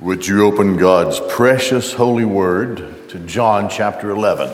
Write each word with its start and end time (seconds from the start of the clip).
Would 0.00 0.26
you 0.26 0.44
open 0.44 0.76
God's 0.76 1.20
precious 1.28 1.92
holy 1.92 2.24
word 2.24 3.08
to 3.10 3.18
John 3.20 3.68
chapter 3.70 4.10
11? 4.10 4.52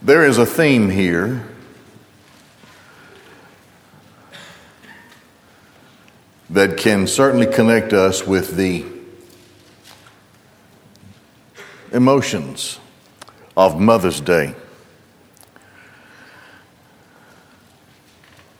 There 0.00 0.24
is 0.24 0.38
a 0.38 0.46
theme 0.46 0.90
here 0.90 1.44
that 6.48 6.76
can 6.76 7.08
certainly 7.08 7.52
connect 7.52 7.92
us 7.92 8.24
with 8.24 8.56
the 8.56 8.84
emotions 11.90 12.78
of 13.56 13.80
Mother's 13.80 14.20
Day. 14.20 14.54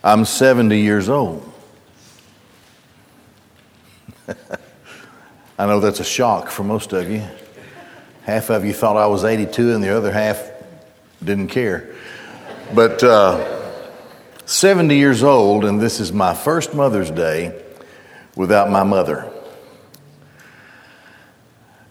I'm 0.06 0.24
70 0.24 0.78
years 0.78 1.08
old. 1.08 1.52
I 5.58 5.66
know 5.66 5.80
that's 5.80 5.98
a 5.98 6.04
shock 6.04 6.48
for 6.48 6.62
most 6.62 6.92
of 6.92 7.10
you. 7.10 7.24
Half 8.22 8.50
of 8.50 8.64
you 8.64 8.72
thought 8.72 8.96
I 8.96 9.08
was 9.08 9.24
82, 9.24 9.74
and 9.74 9.82
the 9.82 9.88
other 9.88 10.12
half 10.12 10.48
didn't 11.24 11.48
care. 11.48 11.92
But 12.72 13.02
uh, 13.02 13.72
70 14.44 14.94
years 14.94 15.24
old, 15.24 15.64
and 15.64 15.80
this 15.80 15.98
is 15.98 16.12
my 16.12 16.34
first 16.34 16.72
Mother's 16.72 17.10
Day 17.10 17.60
without 18.36 18.70
my 18.70 18.84
mother. 18.84 19.28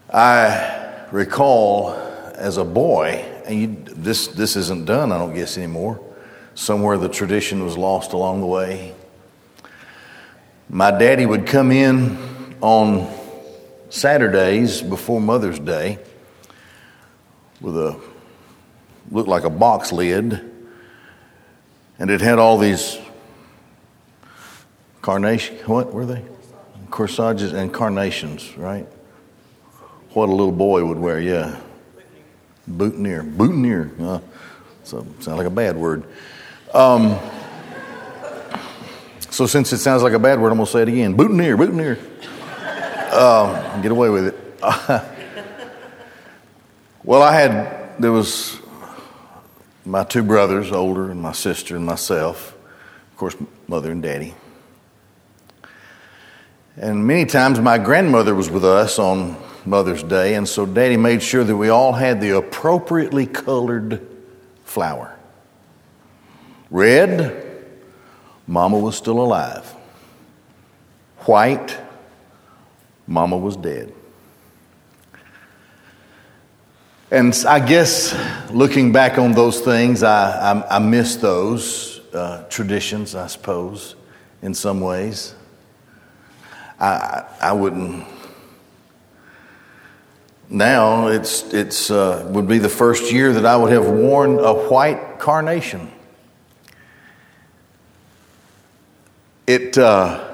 I 0.08 1.04
recall 1.12 1.90
as 2.34 2.56
a 2.56 2.64
boy, 2.64 3.22
and 3.44 3.60
you, 3.60 3.76
this, 3.94 4.28
this 4.28 4.56
isn't 4.56 4.86
done, 4.86 5.12
I 5.12 5.18
don't 5.18 5.34
guess, 5.34 5.58
anymore. 5.58 6.00
Somewhere 6.56 6.96
the 6.96 7.10
tradition 7.10 7.62
was 7.62 7.76
lost 7.76 8.14
along 8.14 8.40
the 8.40 8.46
way. 8.46 8.94
My 10.70 10.90
daddy 10.90 11.26
would 11.26 11.46
come 11.46 11.70
in 11.70 12.56
on 12.62 13.12
Saturdays 13.90 14.80
before 14.80 15.20
Mother's 15.20 15.58
Day 15.58 15.98
with 17.60 17.76
a 17.76 18.00
looked 19.10 19.28
like 19.28 19.44
a 19.44 19.50
box 19.50 19.92
lid, 19.92 20.40
and 21.98 22.10
it 22.10 22.22
had 22.22 22.38
all 22.38 22.56
these 22.56 22.98
carnation. 25.02 25.56
What 25.66 25.92
were 25.92 26.06
they? 26.06 26.24
Corsages 26.88 27.52
and 27.52 27.72
carnations, 27.72 28.56
right? 28.56 28.88
What 30.14 30.30
a 30.30 30.32
little 30.32 30.52
boy 30.52 30.86
would 30.86 30.98
wear, 30.98 31.20
yeah. 31.20 31.60
Boutonniere, 32.66 33.22
boutonniere. 33.22 33.90
Uh, 34.00 34.20
so 34.84 35.06
sound 35.20 35.36
like 35.36 35.46
a 35.46 35.50
bad 35.50 35.76
word. 35.76 36.04
Um, 36.74 37.18
so 39.30 39.46
since 39.46 39.72
it 39.72 39.78
sounds 39.78 40.02
like 40.02 40.12
a 40.12 40.18
bad 40.18 40.40
word, 40.40 40.50
I'm 40.50 40.58
gonna 40.58 40.66
say 40.66 40.82
it 40.82 40.88
again. 40.88 41.14
Boutonniere, 41.14 41.56
boutonniere. 41.56 41.98
Um, 43.12 43.82
get 43.82 43.92
away 43.92 44.08
with 44.10 44.26
it. 44.28 44.36
well, 47.04 47.22
I 47.22 47.32
had 47.32 48.00
there 48.00 48.12
was 48.12 48.58
my 49.84 50.04
two 50.04 50.22
brothers, 50.22 50.72
older, 50.72 51.10
and 51.10 51.20
my 51.20 51.32
sister 51.32 51.76
and 51.76 51.86
myself, 51.86 52.54
of 53.12 53.16
course, 53.16 53.36
mother 53.68 53.92
and 53.92 54.02
daddy. 54.02 54.34
And 56.76 57.06
many 57.06 57.24
times 57.24 57.58
my 57.58 57.78
grandmother 57.78 58.34
was 58.34 58.50
with 58.50 58.64
us 58.64 58.98
on 58.98 59.36
Mother's 59.64 60.02
Day, 60.02 60.34
and 60.34 60.46
so 60.48 60.66
daddy 60.66 60.96
made 60.96 61.22
sure 61.22 61.42
that 61.42 61.56
we 61.56 61.68
all 61.68 61.92
had 61.92 62.20
the 62.20 62.36
appropriately 62.36 63.26
colored 63.26 64.06
flower. 64.64 65.15
Red, 66.70 67.64
mama 68.46 68.78
was 68.78 68.96
still 68.96 69.20
alive. 69.20 69.64
White, 71.20 71.76
mama 73.06 73.36
was 73.36 73.56
dead. 73.56 73.92
And 77.10 77.32
I 77.46 77.60
guess 77.60 78.14
looking 78.50 78.90
back 78.90 79.16
on 79.16 79.32
those 79.32 79.60
things, 79.60 80.02
I, 80.02 80.52
I, 80.52 80.76
I 80.76 80.78
miss 80.80 81.16
those 81.16 82.00
uh, 82.12 82.44
traditions, 82.48 83.14
I 83.14 83.28
suppose, 83.28 83.94
in 84.42 84.54
some 84.54 84.80
ways. 84.80 85.34
I, 86.80 87.24
I 87.40 87.52
wouldn't. 87.52 88.04
Now 90.48 91.08
it's 91.08 91.52
it's 91.52 91.90
uh, 91.90 92.28
would 92.30 92.46
be 92.46 92.58
the 92.58 92.68
first 92.68 93.12
year 93.12 93.32
that 93.32 93.46
I 93.46 93.56
would 93.56 93.72
have 93.72 93.86
worn 93.86 94.38
a 94.38 94.52
white 94.52 95.18
carnation. 95.18 95.90
It 99.46 99.78
uh, 99.78 100.26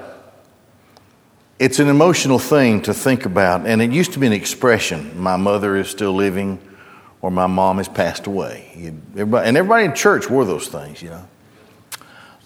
it's 1.59 1.79
an 1.79 1.87
emotional 1.87 2.39
thing 2.39 2.81
to 2.81 2.93
think 2.93 3.25
about, 3.25 3.67
and 3.67 3.81
it 3.81 3.91
used 3.91 4.13
to 4.13 4.19
be 4.19 4.25
an 4.25 4.33
expression. 4.33 5.19
My 5.21 5.37
mother 5.37 5.77
is 5.77 5.87
still 5.87 6.13
living, 6.13 6.59
or 7.21 7.29
my 7.29 7.45
mom 7.45 7.77
has 7.77 7.87
passed 7.87 8.25
away. 8.25 8.71
Everybody, 9.11 9.47
and 9.47 9.55
everybody 9.55 9.85
in 9.85 9.93
church 9.93 10.29
wore 10.29 10.45
those 10.45 10.67
things, 10.67 11.01
you 11.01 11.09
know. 11.09 11.27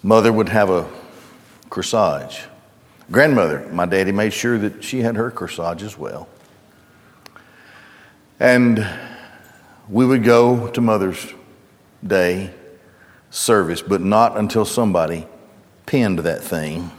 Mother 0.02 0.32
would 0.32 0.50
have 0.50 0.68
a 0.68 0.86
corsage. 1.70 2.44
Grandmother, 3.10 3.66
my 3.72 3.86
daddy 3.86 4.12
made 4.12 4.34
sure 4.34 4.58
that 4.58 4.84
she 4.84 5.00
had 5.00 5.16
her 5.16 5.30
corsage 5.30 5.82
as 5.82 5.96
well. 5.96 6.28
And 8.38 8.86
we 9.88 10.04
would 10.04 10.22
go 10.22 10.68
to 10.68 10.80
Mother's 10.82 11.34
Day 12.06 12.52
service, 13.30 13.80
but 13.80 14.02
not 14.02 14.36
until 14.36 14.66
somebody 14.66 15.26
pinned 15.88 16.18
that 16.18 16.44
thing 16.44 16.90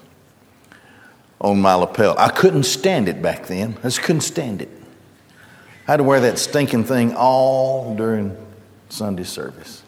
on 1.40 1.62
my 1.62 1.76
lapel. 1.76 2.16
I 2.18 2.30
couldn't 2.30 2.64
stand 2.64 3.08
it 3.08 3.22
back 3.22 3.46
then. 3.46 3.78
I 3.80 3.84
just 3.84 4.02
couldn't 4.02 4.22
stand 4.22 4.64
it. 4.64 4.70
I 5.88 5.92
had 5.92 5.98
to 5.98 6.04
wear 6.04 6.20
that 6.22 6.40
stinking 6.40 6.86
thing 6.86 7.14
all 7.14 7.96
during 7.96 8.36
Sunday 8.90 9.26
service. 9.26 9.84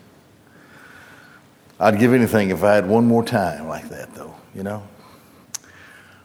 I'd 1.80 1.98
give 1.98 2.14
anything 2.14 2.52
if 2.52 2.64
I 2.64 2.76
had 2.76 2.88
one 2.88 3.08
more 3.08 3.24
time 3.24 3.68
like 3.68 3.90
that, 3.90 4.14
though, 4.14 4.36
you 4.54 4.62
know? 4.62 4.84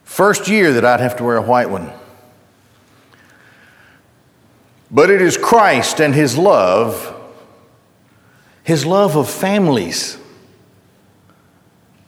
First 0.04 0.46
year 0.46 0.74
that 0.74 0.84
I'd 0.84 1.00
have 1.00 1.16
to 1.16 1.24
wear 1.24 1.38
a 1.38 1.42
white 1.42 1.70
one. 1.70 1.90
But 4.90 5.08
it 5.08 5.22
is 5.22 5.38
Christ 5.38 5.98
and 5.98 6.14
His 6.14 6.36
love, 6.36 7.14
His 8.62 8.84
love 8.84 9.16
of 9.16 9.30
families, 9.30 10.18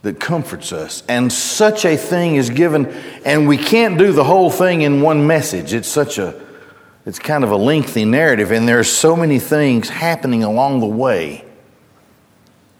that 0.09 0.19
comforts 0.19 0.73
us. 0.73 1.03
And 1.07 1.31
such 1.31 1.85
a 1.85 1.95
thing 1.95 2.37
is 2.37 2.49
given, 2.49 2.87
and 3.27 3.47
we 3.47 3.59
can't 3.59 3.99
do 3.99 4.11
the 4.13 4.25
whole 4.25 4.51
thing 4.51 4.81
in 4.81 5.03
one 5.03 5.27
message. 5.27 5.75
It's 5.75 5.87
such 5.87 6.17
a, 6.17 6.41
it's 7.05 7.19
kind 7.19 7.45
of 7.45 7.51
a 7.51 7.57
lengthy 7.57 8.07
narrative, 8.07 8.51
and 8.51 8.67
there 8.67 8.79
are 8.79 8.85
so 8.85 9.15
many 9.15 9.39
things 9.39 9.91
happening 9.91 10.45
along 10.45 10.81
the 10.81 10.87
way. 10.87 11.45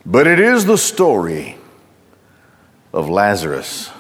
But 0.07 0.27
it 0.27 0.41
is 0.41 0.65
the 0.65 0.79
story 0.79 1.59
of 2.95 3.11
Lazarus. 3.11 3.91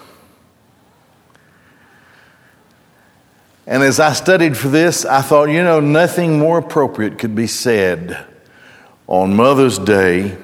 And 3.66 3.82
as 3.82 4.00
I 4.00 4.14
studied 4.14 4.56
for 4.56 4.68
this, 4.68 5.04
I 5.04 5.20
thought, 5.20 5.50
you 5.50 5.62
know, 5.62 5.80
nothing 5.80 6.38
more 6.38 6.56
appropriate 6.56 7.18
could 7.18 7.34
be 7.34 7.46
said 7.46 8.24
on 9.06 9.36
Mother's 9.36 9.78
Day 9.78 10.38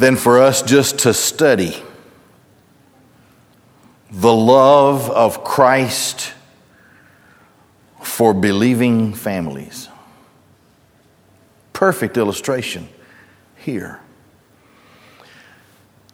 than 0.00 0.16
for 0.16 0.40
us 0.40 0.62
just 0.62 1.00
to 1.00 1.12
study 1.12 1.76
the 4.10 4.32
love 4.32 5.10
of 5.10 5.44
Christ 5.44 6.32
for 8.02 8.32
believing 8.32 9.12
families. 9.12 9.90
Perfect 11.74 12.16
illustration 12.16 12.88
here. 13.56 14.00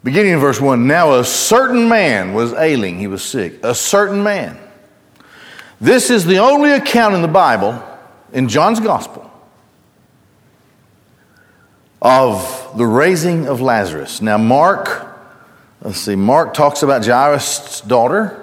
Beginning 0.03 0.33
in 0.33 0.41
verse 0.41 0.61
1 0.61 0.89
Now 0.89 1.15
a 1.15 1.25
certain 1.25 1.89
man 1.89 2.35
was 2.35 2.53
ailing, 2.55 2.99
he 2.99 3.07
was 3.07 3.23
sick. 3.25 3.65
A 3.65 3.75
certain 3.75 4.21
man. 4.23 4.59
This 5.81 6.11
is 6.11 6.25
the 6.25 6.39
only 6.39 6.73
account 6.73 7.15
in 7.15 7.23
the 7.23 7.29
Bible, 7.29 7.81
in 8.33 8.49
John's 8.49 8.81
Gospel, 8.81 9.31
of 12.03 12.66
the 12.77 12.87
raising 12.87 13.49
of 13.49 13.63
Lazarus. 13.63 14.21
Now, 14.21 14.37
Mark, 14.37 15.07
let's 15.81 15.99
see, 15.99 16.15
Mark 16.15 16.53
talks 16.53 16.83
about 16.83 17.07
Jairus' 17.07 17.81
daughter 17.81 18.43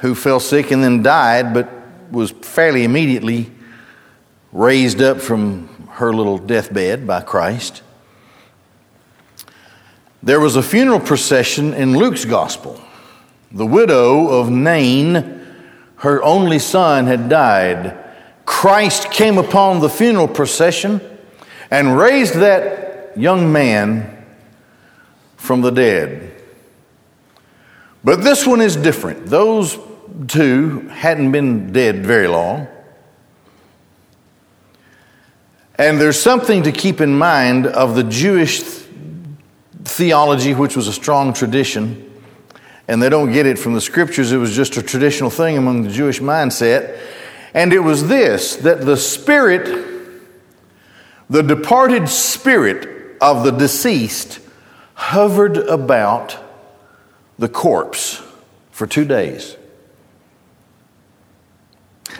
who 0.00 0.14
fell 0.14 0.40
sick 0.40 0.70
and 0.70 0.82
then 0.82 1.02
died, 1.02 1.52
but 1.52 1.68
was 2.10 2.30
fairly 2.30 2.84
immediately 2.84 3.52
raised 4.52 5.02
up 5.02 5.20
from 5.20 5.68
her 5.90 6.14
little 6.14 6.38
deathbed 6.38 7.06
by 7.06 7.20
Christ. 7.20 7.82
There 10.22 10.40
was 10.40 10.56
a 10.56 10.62
funeral 10.62 11.00
procession 11.00 11.74
in 11.74 11.98
Luke's 11.98 12.24
gospel. 12.24 12.80
The 13.52 13.66
widow 13.66 14.28
of 14.28 14.50
Nain, 14.50 15.46
her 15.96 16.22
only 16.22 16.58
son, 16.58 17.06
had 17.06 17.28
died. 17.28 17.98
Christ 18.46 19.10
came 19.10 19.36
upon 19.36 19.80
the 19.80 19.90
funeral 19.90 20.28
procession 20.28 21.02
and 21.70 21.96
raised 21.96 22.34
that 22.34 23.16
young 23.16 23.52
man 23.52 24.24
from 25.36 25.60
the 25.60 25.70
dead. 25.70 26.34
But 28.02 28.22
this 28.22 28.46
one 28.46 28.60
is 28.60 28.76
different. 28.76 29.26
Those 29.26 29.78
two 30.26 30.88
hadn't 30.88 31.32
been 31.32 31.72
dead 31.72 32.04
very 32.04 32.28
long. 32.28 32.68
And 35.76 35.98
there's 36.00 36.20
something 36.20 36.64
to 36.64 36.72
keep 36.72 37.00
in 37.00 37.16
mind 37.16 37.66
of 37.66 37.94
the 37.94 38.04
Jewish 38.04 38.60
theology, 39.84 40.54
which 40.54 40.76
was 40.76 40.88
a 40.88 40.92
strong 40.92 41.32
tradition. 41.32 42.06
And 42.86 43.02
they 43.02 43.08
don't 43.08 43.32
get 43.32 43.46
it 43.46 43.58
from 43.58 43.74
the 43.74 43.80
scriptures, 43.80 44.32
it 44.32 44.36
was 44.36 44.54
just 44.54 44.76
a 44.76 44.82
traditional 44.82 45.30
thing 45.30 45.56
among 45.56 45.84
the 45.84 45.90
Jewish 45.90 46.20
mindset. 46.20 46.98
And 47.54 47.72
it 47.72 47.80
was 47.80 48.08
this 48.08 48.56
that 48.56 48.82
the 48.82 48.96
spirit, 48.96 49.89
the 51.30 51.42
departed 51.42 52.08
spirit 52.08 53.16
of 53.20 53.44
the 53.44 53.52
deceased, 53.52 54.40
hovered 54.94 55.56
about 55.56 56.36
the 57.38 57.48
corpse 57.48 58.22
for 58.72 58.86
two 58.86 59.04
days. 59.04 59.56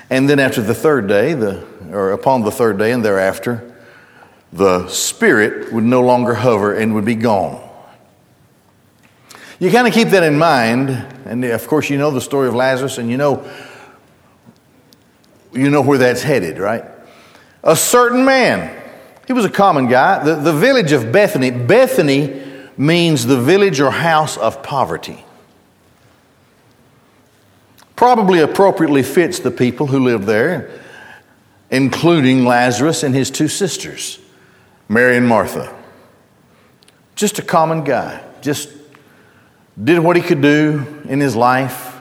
And 0.09 0.29
then 0.29 0.39
after 0.39 0.63
the 0.63 0.75
third 0.75 1.09
day, 1.09 1.35
the, 1.35 1.67
or 1.93 2.13
upon 2.13 2.43
the 2.43 2.51
third 2.51 2.79
day 2.79 2.93
and 2.93 3.05
thereafter, 3.05 3.77
the 4.53 4.89
spirit 4.89 5.73
would 5.73 5.85
no 5.85 6.01
longer 6.01 6.35
hover 6.35 6.73
and 6.73 6.95
would 6.95 7.05
be 7.05 7.17
gone. 7.17 7.69
You 9.59 9.71
kind 9.71 9.87
of 9.87 9.93
keep 9.93 10.09
that 10.09 10.23
in 10.23 10.39
mind, 10.39 10.91
and 11.27 11.45
of 11.45 11.67
course 11.67 11.91
you 11.91 11.99
know 11.99 12.11
the 12.11 12.21
story 12.21 12.49
of 12.49 12.55
Lazarus, 12.55 12.97
and 12.97 13.11
you 13.11 13.17
know 13.17 13.47
you 15.53 15.69
know 15.69 15.83
where 15.83 15.99
that's 15.99 16.23
headed, 16.23 16.59
right? 16.59 16.85
A 17.63 17.77
certain 17.77 18.25
man. 18.25 18.80
He 19.31 19.33
was 19.33 19.45
a 19.45 19.49
common 19.49 19.87
guy. 19.87 20.25
The, 20.25 20.35
the 20.35 20.53
village 20.53 20.91
of 20.91 21.13
Bethany, 21.13 21.53
Bethany 21.53 22.43
means 22.77 23.27
the 23.27 23.41
village 23.41 23.79
or 23.79 23.93
house 23.93 24.37
of 24.37 24.61
poverty. 24.65 25.25
Probably 27.95 28.41
appropriately 28.41 29.05
fits 29.05 29.39
the 29.39 29.53
people 29.53 29.87
who 29.87 30.01
lived 30.01 30.25
there, 30.25 30.69
including 31.71 32.45
Lazarus 32.45 33.05
and 33.05 33.15
his 33.15 33.31
two 33.31 33.47
sisters, 33.47 34.19
Mary 34.89 35.17
and 35.17 35.29
Martha. 35.29 35.73
Just 37.15 37.39
a 37.39 37.43
common 37.43 37.85
guy, 37.85 38.21
just 38.41 38.69
did 39.81 40.01
what 40.01 40.17
he 40.17 40.23
could 40.23 40.43
do 40.43 40.85
in 41.09 41.21
his 41.21 41.37
life, 41.37 42.01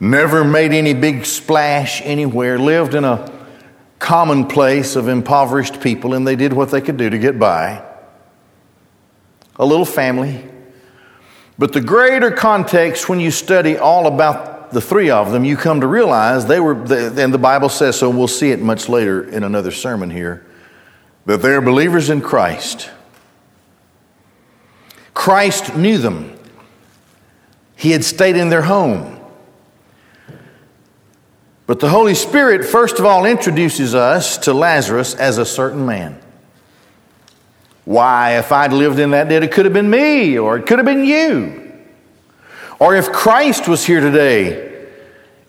never 0.00 0.42
made 0.42 0.72
any 0.72 0.92
big 0.92 1.24
splash 1.24 2.02
anywhere, 2.02 2.58
lived 2.58 2.96
in 2.96 3.04
a 3.04 3.37
common 3.98 4.46
place 4.46 4.96
of 4.96 5.08
impoverished 5.08 5.80
people, 5.80 6.14
and 6.14 6.26
they 6.26 6.36
did 6.36 6.52
what 6.52 6.70
they 6.70 6.80
could 6.80 6.96
do 6.96 7.10
to 7.10 7.18
get 7.18 7.38
by. 7.38 7.84
A 9.56 9.64
little 9.64 9.84
family. 9.84 10.44
But 11.58 11.72
the 11.72 11.80
greater 11.80 12.30
context, 12.30 13.08
when 13.08 13.18
you 13.18 13.30
study 13.30 13.76
all 13.76 14.06
about 14.06 14.70
the 14.70 14.80
three 14.80 15.10
of 15.10 15.32
them, 15.32 15.44
you 15.44 15.56
come 15.56 15.80
to 15.80 15.86
realize 15.86 16.46
they 16.46 16.60
were, 16.60 16.74
and 16.74 17.34
the 17.34 17.38
Bible 17.38 17.68
says 17.68 17.98
so, 17.98 18.08
we'll 18.10 18.28
see 18.28 18.50
it 18.50 18.60
much 18.60 18.88
later 18.88 19.28
in 19.28 19.42
another 19.42 19.72
sermon 19.72 20.10
here, 20.10 20.46
that 21.26 21.42
they're 21.42 21.60
believers 21.60 22.10
in 22.10 22.20
Christ. 22.20 22.90
Christ 25.14 25.76
knew 25.76 25.98
them. 25.98 26.38
He 27.74 27.90
had 27.90 28.04
stayed 28.04 28.36
in 28.36 28.50
their 28.50 28.62
home. 28.62 29.17
But 31.68 31.80
the 31.80 31.90
Holy 31.90 32.14
Spirit, 32.14 32.64
first 32.64 32.98
of 32.98 33.04
all, 33.04 33.26
introduces 33.26 33.94
us 33.94 34.38
to 34.38 34.54
Lazarus 34.54 35.14
as 35.14 35.36
a 35.36 35.44
certain 35.44 35.84
man. 35.84 36.18
Why, 37.84 38.38
if 38.38 38.52
I'd 38.52 38.72
lived 38.72 38.98
in 38.98 39.10
that 39.10 39.28
day, 39.28 39.36
it 39.36 39.52
could 39.52 39.66
have 39.66 39.74
been 39.74 39.90
me, 39.90 40.38
or 40.38 40.56
it 40.56 40.66
could 40.66 40.78
have 40.78 40.86
been 40.86 41.04
you. 41.04 41.74
Or 42.78 42.96
if 42.96 43.12
Christ 43.12 43.68
was 43.68 43.84
here 43.84 44.00
today 44.00 44.86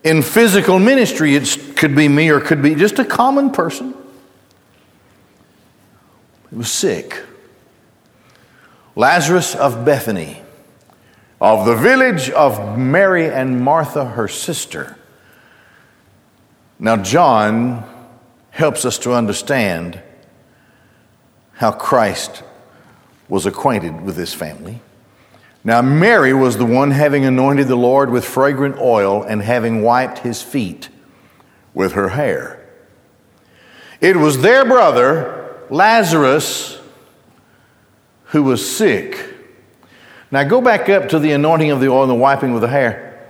in 0.04 0.21
physical 0.21 0.77
ministry, 0.77 1.36
it 1.36 1.77
could 1.77 1.95
be 1.95 2.10
me, 2.10 2.30
or 2.30 2.42
could 2.42 2.62
be 2.62 2.75
just 2.75 3.00
a 3.00 3.06
common 3.06 3.51
person. 3.51 3.94
He 6.50 6.57
was 6.57 6.69
sick. 6.69 7.24
Lazarus 8.98 9.56
of 9.56 9.86
Bethany 9.86 10.42
of 11.39 11.66
the 11.66 11.77
village 11.77 12.30
of 12.30 12.77
Mary 12.77 13.27
and 13.27 13.62
Martha, 13.62 14.04
her 14.04 14.27
sister. 14.27 14.98
Now, 16.80 16.96
John 16.96 17.84
helps 18.52 18.86
us 18.86 18.98
to 19.00 19.14
understand 19.14 20.02
how 21.54 21.72
Christ 21.72 22.42
was 23.28 23.46
acquainted 23.46 24.02
with 24.02 24.16
this 24.16 24.34
family. 24.34 24.81
Now, 25.64 25.81
Mary 25.81 26.34
was 26.34 26.58
the 26.58 26.66
one 26.66 26.92
having 26.92 27.26
anointed 27.26 27.68
the 27.68 27.76
Lord 27.76 28.10
with 28.10 28.24
fragrant 28.24 28.78
oil 28.78 29.24
and 29.24 29.42
having 29.42 29.81
wiped 29.81 30.20
his 30.20 30.42
feet 30.42 30.88
with 31.74 31.94
her 31.94 32.10
hair. 32.10 32.66
It 34.00 34.16
was 34.16 34.42
their 34.42 34.64
brother, 34.64 35.58
Lazarus, 35.70 36.80
who 38.26 38.44
was 38.44 38.78
sick. 38.78 39.36
Now 40.31 40.44
go 40.44 40.62
back 40.62 40.88
up 40.88 41.10
to 41.10 41.20
the 41.20 41.31
anointing 41.31 41.72
of 41.72 41.81
the 41.81 41.90
oil 41.90 42.04
and 42.04 42.12
the 42.12 42.16
wiping 42.16 42.54
with 42.54 42.62
the 42.62 42.70
hair. 42.70 43.28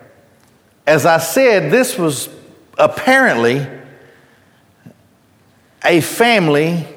As 0.86 1.06
I 1.06 1.18
said, 1.18 1.72
this 1.72 1.98
was 1.98 2.30
apparently 2.80 3.68
a 5.86 6.02
family 6.02 6.88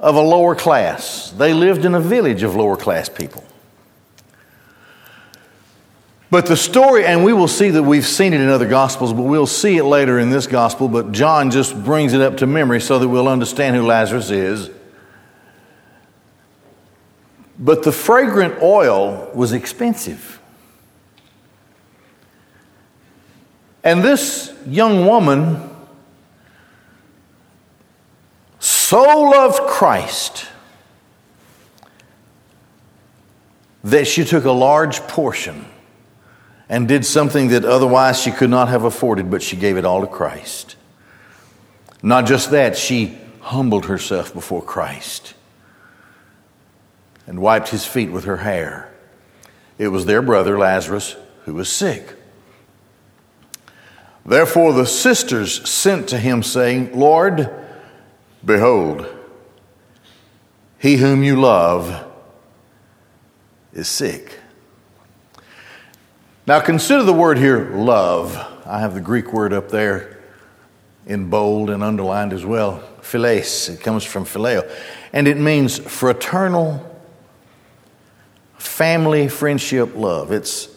of 0.00 0.14
a 0.14 0.20
lower 0.20 0.54
class. 0.54 1.30
They 1.30 1.52
lived 1.52 1.84
in 1.84 1.94
a 1.94 2.00
village 2.00 2.42
of 2.42 2.54
lower 2.54 2.76
class 2.76 3.08
people. 3.08 3.44
But 6.28 6.46
the 6.46 6.56
story, 6.56 7.06
and 7.06 7.24
we 7.24 7.32
will 7.32 7.48
see 7.48 7.70
that 7.70 7.82
we've 7.82 8.06
seen 8.06 8.34
it 8.34 8.40
in 8.40 8.48
other 8.48 8.68
gospels, 8.68 9.12
but 9.12 9.22
we'll 9.22 9.46
see 9.46 9.76
it 9.76 9.84
later 9.84 10.18
in 10.18 10.30
this 10.30 10.46
gospel. 10.46 10.88
But 10.88 11.12
John 11.12 11.50
just 11.50 11.82
brings 11.84 12.14
it 12.14 12.20
up 12.20 12.38
to 12.38 12.46
memory 12.46 12.80
so 12.80 12.98
that 12.98 13.08
we'll 13.08 13.28
understand 13.28 13.76
who 13.76 13.82
Lazarus 13.82 14.30
is. 14.30 14.70
But 17.58 17.84
the 17.84 17.92
fragrant 17.92 18.60
oil 18.60 19.30
was 19.34 19.52
expensive. 19.52 20.35
And 23.86 24.02
this 24.02 24.52
young 24.66 25.06
woman 25.06 25.70
so 28.58 29.00
loved 29.00 29.60
Christ 29.68 30.48
that 33.84 34.08
she 34.08 34.24
took 34.24 34.44
a 34.44 34.50
large 34.50 34.98
portion 35.02 35.66
and 36.68 36.88
did 36.88 37.06
something 37.06 37.46
that 37.50 37.64
otherwise 37.64 38.20
she 38.20 38.32
could 38.32 38.50
not 38.50 38.66
have 38.66 38.82
afforded, 38.82 39.30
but 39.30 39.40
she 39.40 39.54
gave 39.54 39.76
it 39.76 39.84
all 39.84 40.00
to 40.00 40.08
Christ. 40.08 40.74
Not 42.02 42.26
just 42.26 42.50
that, 42.50 42.76
she 42.76 43.16
humbled 43.38 43.86
herself 43.86 44.34
before 44.34 44.62
Christ 44.62 45.34
and 47.28 47.38
wiped 47.38 47.68
his 47.68 47.86
feet 47.86 48.10
with 48.10 48.24
her 48.24 48.38
hair. 48.38 48.92
It 49.78 49.88
was 49.88 50.06
their 50.06 50.22
brother 50.22 50.58
Lazarus 50.58 51.14
who 51.44 51.54
was 51.54 51.68
sick. 51.68 52.16
Therefore 54.26 54.72
the 54.72 54.86
sisters 54.86 55.68
sent 55.68 56.08
to 56.08 56.18
him, 56.18 56.42
saying, 56.42 56.98
Lord, 56.98 57.48
behold, 58.44 59.06
he 60.78 60.96
whom 60.96 61.22
you 61.22 61.40
love 61.40 62.04
is 63.72 63.86
sick. 63.86 64.40
Now 66.44 66.60
consider 66.60 67.04
the 67.04 67.12
word 67.12 67.38
here, 67.38 67.70
love. 67.70 68.36
I 68.66 68.80
have 68.80 68.94
the 68.94 69.00
Greek 69.00 69.32
word 69.32 69.52
up 69.52 69.68
there 69.68 70.18
in 71.06 71.30
bold 71.30 71.70
and 71.70 71.84
underlined 71.84 72.32
as 72.32 72.44
well. 72.44 72.80
Philes. 73.00 73.68
It 73.68 73.80
comes 73.80 74.02
from 74.02 74.24
phileo. 74.24 74.68
And 75.12 75.28
it 75.28 75.38
means 75.38 75.78
fraternal 75.78 76.84
family, 78.58 79.28
friendship, 79.28 79.94
love. 79.94 80.32
It's, 80.32 80.68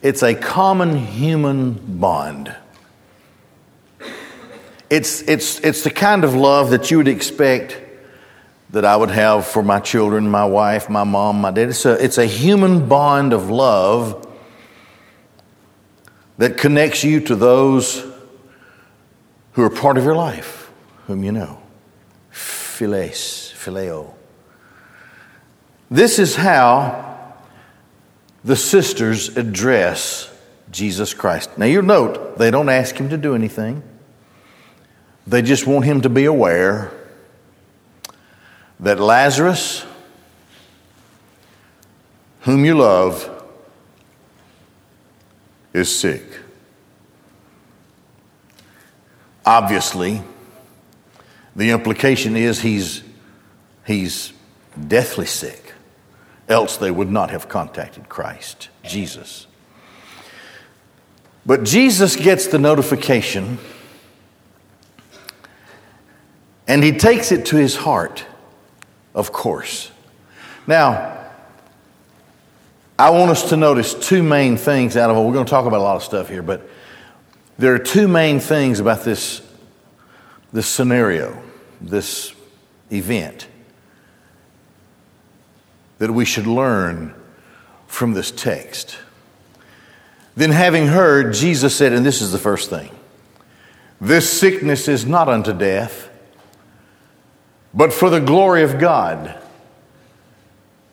it's 0.00 0.22
a 0.22 0.34
common 0.34 0.96
human 0.96 1.74
bond. 1.74 2.54
It's, 4.90 5.22
it's, 5.22 5.58
it's 5.60 5.82
the 5.82 5.90
kind 5.90 6.24
of 6.24 6.34
love 6.34 6.70
that 6.70 6.90
you 6.90 6.98
would 6.98 7.08
expect 7.08 7.80
that 8.70 8.84
I 8.84 8.96
would 8.96 9.10
have 9.10 9.46
for 9.46 9.62
my 9.62 9.80
children, 9.80 10.28
my 10.28 10.44
wife, 10.44 10.90
my 10.90 11.04
mom, 11.04 11.40
my 11.40 11.50
dad. 11.50 11.68
It's 11.70 11.84
a, 11.84 11.92
it's 12.04 12.18
a 12.18 12.26
human 12.26 12.88
bond 12.88 13.32
of 13.32 13.50
love 13.50 14.26
that 16.38 16.58
connects 16.58 17.04
you 17.04 17.20
to 17.20 17.36
those 17.36 18.04
who 19.52 19.62
are 19.62 19.70
part 19.70 19.96
of 19.96 20.04
your 20.04 20.16
life, 20.16 20.70
whom 21.06 21.22
you 21.22 21.32
know. 21.32 21.62
Philes, 22.30 23.54
phileo. 23.56 24.12
This 25.90 26.18
is 26.18 26.34
how 26.34 27.34
the 28.42 28.56
sisters 28.56 29.36
address 29.36 30.30
Jesus 30.72 31.14
Christ. 31.14 31.56
Now, 31.56 31.66
you'll 31.66 31.84
note 31.84 32.36
they 32.38 32.50
don't 32.50 32.68
ask 32.68 32.96
him 32.96 33.10
to 33.10 33.16
do 33.16 33.36
anything, 33.36 33.82
they 35.26 35.42
just 35.42 35.66
want 35.66 35.84
him 35.84 36.00
to 36.02 36.08
be 36.08 36.24
aware. 36.24 36.92
that 38.80 39.00
Lazarus, 39.00 39.84
whom 42.40 42.64
you 42.64 42.76
love, 42.76 43.30
is 45.72 45.96
sick. 45.96 46.22
Obviously, 49.46 50.22
the 51.56 51.70
implication 51.70 52.36
is 52.36 52.60
he's, 52.60 53.02
he's 53.86 54.32
deathly 54.88 55.26
sick, 55.26 55.72
else 56.48 56.76
they 56.76 56.90
would 56.90 57.10
not 57.10 57.30
have 57.30 57.48
contacted 57.48 58.08
Christ, 58.08 58.68
Jesus. 58.82 59.46
But 61.46 61.64
Jesus 61.64 62.16
gets 62.16 62.46
the 62.46 62.58
notification 62.58 63.58
and 66.66 66.82
he 66.82 66.92
takes 66.92 67.32
it 67.32 67.46
to 67.46 67.56
his 67.56 67.76
heart, 67.76 68.24
of 69.14 69.32
course. 69.32 69.90
Now, 70.66 71.14
I 72.98 73.10
want 73.10 73.30
us 73.30 73.48
to 73.50 73.56
notice 73.56 73.94
two 73.94 74.22
main 74.22 74.56
things 74.56 74.96
out 74.96 75.10
of 75.10 75.16
it. 75.16 75.20
We're 75.20 75.32
going 75.32 75.46
to 75.46 75.50
talk 75.50 75.66
about 75.66 75.80
a 75.80 75.82
lot 75.82 75.96
of 75.96 76.02
stuff 76.02 76.28
here, 76.28 76.42
but 76.42 76.68
there 77.58 77.74
are 77.74 77.78
two 77.78 78.08
main 78.08 78.40
things 78.40 78.80
about 78.80 79.04
this, 79.04 79.42
this 80.52 80.66
scenario, 80.66 81.42
this 81.80 82.32
event, 82.90 83.48
that 85.98 86.10
we 86.10 86.24
should 86.24 86.46
learn 86.46 87.14
from 87.86 88.14
this 88.14 88.30
text. 88.30 88.96
Then, 90.36 90.50
having 90.50 90.88
heard, 90.88 91.34
Jesus 91.34 91.76
said, 91.76 91.92
and 91.92 92.04
this 92.04 92.20
is 92.20 92.32
the 92.32 92.38
first 92.38 92.70
thing 92.70 92.90
this 94.00 94.28
sickness 94.28 94.88
is 94.88 95.06
not 95.06 95.28
unto 95.28 95.52
death, 95.52 96.10
but 97.74 97.92
for 97.92 98.08
the 98.08 98.20
glory 98.20 98.62
of 98.62 98.78
God, 98.78 99.34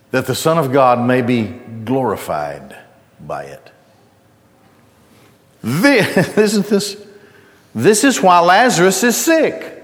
that 0.09 0.25
the 0.25 0.35
Son 0.35 0.57
of 0.57 0.73
God 0.73 0.99
may 1.05 1.21
be 1.21 1.43
glorified 1.43 2.77
by 3.19 3.43
it. 3.43 3.71
This, 5.63 6.37
isn't 6.37 6.65
this? 6.65 7.07
This 7.75 8.03
is 8.03 8.19
why 8.19 8.39
Lazarus 8.39 9.03
is 9.03 9.15
sick. 9.15 9.77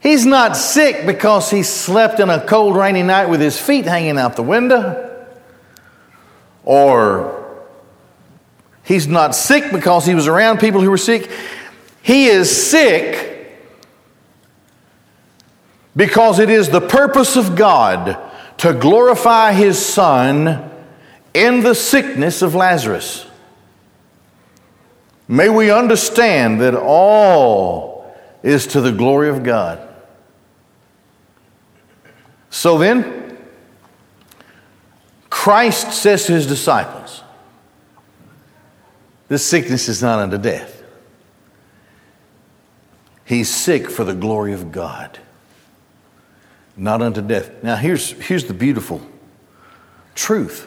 He's 0.00 0.24
not 0.24 0.56
sick 0.56 1.04
because 1.04 1.50
he 1.50 1.64
slept 1.64 2.20
in 2.20 2.30
a 2.30 2.40
cold, 2.46 2.76
rainy 2.76 3.02
night 3.02 3.28
with 3.28 3.40
his 3.40 3.60
feet 3.60 3.84
hanging 3.84 4.18
out 4.18 4.36
the 4.36 4.44
window. 4.44 5.26
Or 6.64 7.64
he's 8.84 9.08
not 9.08 9.34
sick 9.34 9.72
because 9.72 10.06
he 10.06 10.14
was 10.14 10.28
around 10.28 10.60
people 10.60 10.80
who 10.80 10.90
were 10.90 10.96
sick. 10.96 11.28
He 12.02 12.26
is 12.26 12.70
sick 12.70 13.37
because 15.98 16.38
it 16.38 16.48
is 16.48 16.68
the 16.68 16.80
purpose 16.80 17.34
of 17.34 17.56
God 17.56 18.16
to 18.58 18.72
glorify 18.72 19.52
his 19.52 19.84
Son 19.84 20.70
in 21.34 21.60
the 21.64 21.74
sickness 21.74 22.40
of 22.40 22.54
Lazarus. 22.54 23.26
May 25.26 25.48
we 25.48 25.72
understand 25.72 26.60
that 26.60 26.76
all 26.76 28.16
is 28.44 28.68
to 28.68 28.80
the 28.80 28.92
glory 28.92 29.28
of 29.28 29.42
God. 29.42 29.86
So 32.48 32.78
then, 32.78 33.36
Christ 35.28 35.92
says 35.92 36.26
to 36.26 36.32
his 36.32 36.46
disciples, 36.46 37.24
This 39.26 39.44
sickness 39.44 39.88
is 39.88 40.00
not 40.00 40.20
unto 40.20 40.38
death. 40.38 40.80
He's 43.24 43.52
sick 43.52 43.90
for 43.90 44.04
the 44.04 44.14
glory 44.14 44.52
of 44.52 44.70
God, 44.70 45.18
not 46.78 47.02
unto 47.02 47.20
death. 47.20 47.62
Now, 47.62 47.76
here's, 47.76 48.12
here's 48.12 48.44
the 48.44 48.54
beautiful 48.54 49.02
truth 50.14 50.66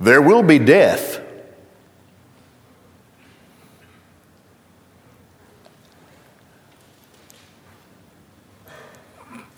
there 0.00 0.22
will 0.22 0.42
be 0.42 0.58
death. 0.58 1.20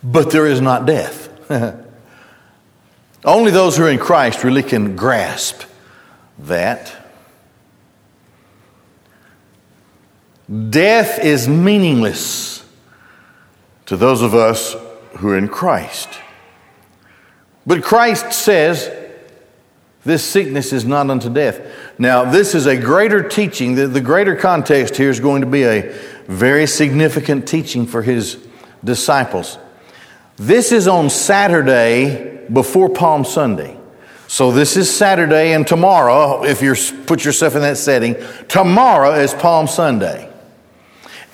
But 0.02 0.30
there 0.30 0.47
is 0.47 0.62
not 0.62 0.87
death. 0.87 1.28
Only 3.25 3.50
those 3.50 3.76
who 3.76 3.85
are 3.85 3.90
in 3.90 3.99
Christ 3.99 4.45
really 4.45 4.62
can 4.62 4.97
grasp 4.97 5.62
that. 6.38 6.97
Death 10.71 11.23
is 11.23 11.47
meaningless 11.47 12.64
to 13.85 13.99
those 13.99 14.23
of 14.23 14.35
us 14.35 14.75
who 15.18 15.30
are 15.30 15.38
in 15.38 15.48
Christ. 15.48 16.08
But 17.66 17.82
Christ 17.82 18.32
says, 18.32 18.90
This 20.04 20.24
sickness 20.24 20.72
is 20.72 20.84
not 20.84 21.10
unto 21.10 21.32
death. 21.32 21.60
Now, 21.98 22.30
this 22.30 22.54
is 22.54 22.66
a 22.66 22.76
greater 22.76 23.28
teaching. 23.28 23.74
The, 23.74 23.86
the 23.86 24.00
greater 24.00 24.34
context 24.34 24.96
here 24.96 25.10
is 25.10 25.20
going 25.20 25.42
to 25.42 25.46
be 25.46 25.64
a 25.64 25.92
very 26.26 26.66
significant 26.66 27.46
teaching 27.46 27.86
for 27.86 28.02
his 28.02 28.38
disciples. 28.82 29.58
This 30.36 30.72
is 30.72 30.88
on 30.88 31.10
Saturday 31.10 32.46
before 32.50 32.88
Palm 32.88 33.24
Sunday. 33.24 33.76
So 34.26 34.52
this 34.52 34.76
is 34.76 34.88
Saturday, 34.88 35.54
and 35.54 35.66
tomorrow, 35.66 36.44
if 36.44 36.62
you 36.62 36.74
put 37.04 37.24
yourself 37.24 37.56
in 37.56 37.62
that 37.62 37.76
setting, 37.76 38.14
tomorrow 38.46 39.14
is 39.14 39.34
Palm 39.34 39.66
Sunday. 39.66 40.32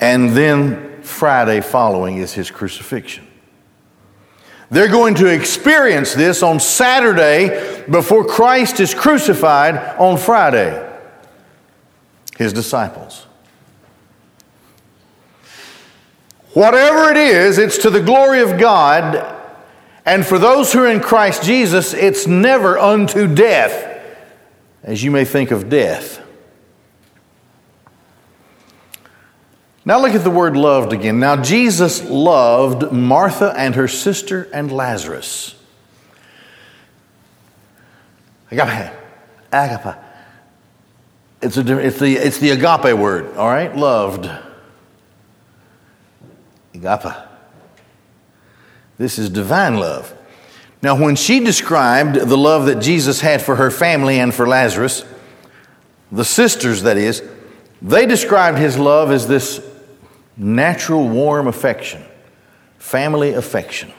And 0.00 0.30
then 0.30 1.02
Friday 1.02 1.60
following 1.60 2.16
is 2.16 2.32
his 2.32 2.50
crucifixion. 2.50 3.26
They're 4.70 4.88
going 4.88 5.14
to 5.16 5.26
experience 5.26 6.14
this 6.14 6.42
on 6.42 6.60
Saturday 6.60 7.84
before 7.88 8.24
Christ 8.24 8.80
is 8.80 8.94
crucified 8.94 9.76
on 9.98 10.18
Friday. 10.18 10.82
His 12.36 12.52
disciples. 12.52 13.26
Whatever 16.52 17.10
it 17.10 17.16
is, 17.16 17.58
it's 17.58 17.78
to 17.78 17.90
the 17.90 18.02
glory 18.02 18.40
of 18.40 18.58
God 18.58 19.34
and 20.06 20.24
for 20.24 20.38
those 20.38 20.72
who 20.72 20.84
are 20.84 20.88
in 20.90 21.00
Christ 21.00 21.42
Jesus, 21.42 21.92
it's 21.92 22.28
never 22.28 22.78
unto 22.78 23.26
death, 23.26 24.00
as 24.84 25.02
you 25.02 25.10
may 25.10 25.24
think 25.24 25.50
of 25.50 25.68
death. 25.68 26.22
Now 29.86 30.00
look 30.00 30.14
at 30.14 30.24
the 30.24 30.30
word 30.30 30.56
loved 30.56 30.92
again. 30.92 31.20
Now 31.20 31.40
Jesus 31.40 32.02
loved 32.02 32.90
Martha 32.90 33.54
and 33.56 33.76
her 33.76 33.86
sister 33.86 34.48
and 34.52 34.70
Lazarus. 34.72 35.54
Agape. 38.50 38.92
Agape. 39.52 39.94
It's, 41.40 41.56
a, 41.56 41.78
it's, 41.78 42.00
the, 42.00 42.16
it's 42.16 42.38
the 42.38 42.50
agape 42.50 42.98
word, 42.98 43.36
all 43.36 43.46
right? 43.46 43.74
Loved. 43.76 44.28
Agape. 46.74 47.14
This 48.98 49.20
is 49.20 49.30
divine 49.30 49.76
love. 49.76 50.12
Now, 50.82 51.00
when 51.00 51.14
she 51.14 51.38
described 51.38 52.16
the 52.16 52.36
love 52.36 52.66
that 52.66 52.80
Jesus 52.80 53.20
had 53.20 53.40
for 53.40 53.54
her 53.54 53.70
family 53.70 54.18
and 54.18 54.34
for 54.34 54.48
Lazarus, 54.48 55.04
the 56.10 56.24
sisters, 56.24 56.82
that 56.82 56.96
is, 56.96 57.22
they 57.80 58.04
described 58.04 58.58
his 58.58 58.76
love 58.78 59.12
as 59.12 59.28
this 59.28 59.60
natural, 60.36 61.08
warm 61.08 61.46
affection, 61.46 62.02
family 62.78 63.32
affection. 63.34 63.92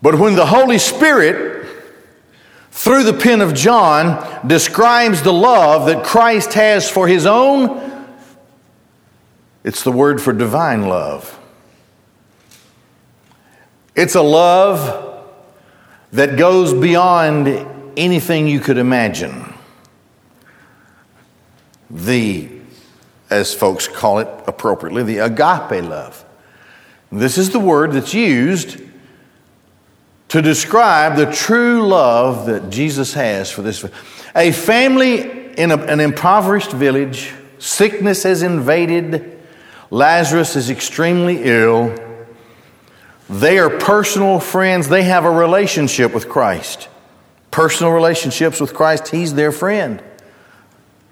But 0.00 0.16
when 0.18 0.34
the 0.34 0.46
Holy 0.46 0.78
Spirit, 0.78 1.66
through 2.70 3.04
the 3.04 3.12
pen 3.12 3.40
of 3.40 3.54
John, 3.54 4.46
describes 4.46 5.22
the 5.22 5.32
love 5.32 5.86
that 5.86 6.04
Christ 6.04 6.54
has 6.54 6.90
for 6.90 7.06
his 7.06 7.26
own, 7.26 7.80
it's 9.64 9.84
the 9.84 9.92
word 9.92 10.20
for 10.20 10.32
divine 10.32 10.88
love. 10.88 11.38
It's 13.94 14.14
a 14.14 14.22
love 14.22 15.24
that 16.12 16.36
goes 16.36 16.74
beyond 16.74 17.48
anything 17.96 18.48
you 18.48 18.58
could 18.58 18.78
imagine. 18.78 19.54
The, 21.90 22.48
as 23.32 23.54
folks 23.54 23.88
call 23.88 24.18
it 24.18 24.28
appropriately, 24.46 25.02
the 25.02 25.18
agape 25.18 25.84
love. 25.84 26.24
This 27.10 27.36
is 27.36 27.50
the 27.50 27.60
word 27.60 27.92
that's 27.92 28.14
used 28.14 28.80
to 30.28 30.40
describe 30.40 31.16
the 31.16 31.30
true 31.30 31.86
love 31.86 32.46
that 32.46 32.70
Jesus 32.70 33.12
has 33.14 33.50
for 33.50 33.62
this. 33.62 33.84
A 34.34 34.52
family 34.52 35.52
in 35.58 35.70
a, 35.70 35.76
an 35.76 36.00
impoverished 36.00 36.72
village, 36.72 37.32
sickness 37.58 38.22
has 38.22 38.42
invaded, 38.42 39.40
Lazarus 39.90 40.56
is 40.56 40.70
extremely 40.70 41.42
ill. 41.42 41.94
They 43.28 43.58
are 43.58 43.68
personal 43.68 44.40
friends. 44.40 44.88
They 44.88 45.02
have 45.02 45.26
a 45.26 45.30
relationship 45.30 46.14
with 46.14 46.30
Christ. 46.30 46.88
Personal 47.50 47.92
relationships 47.92 48.58
with 48.58 48.72
Christ. 48.72 49.08
He's 49.08 49.34
their 49.34 49.52
friend. 49.52 50.02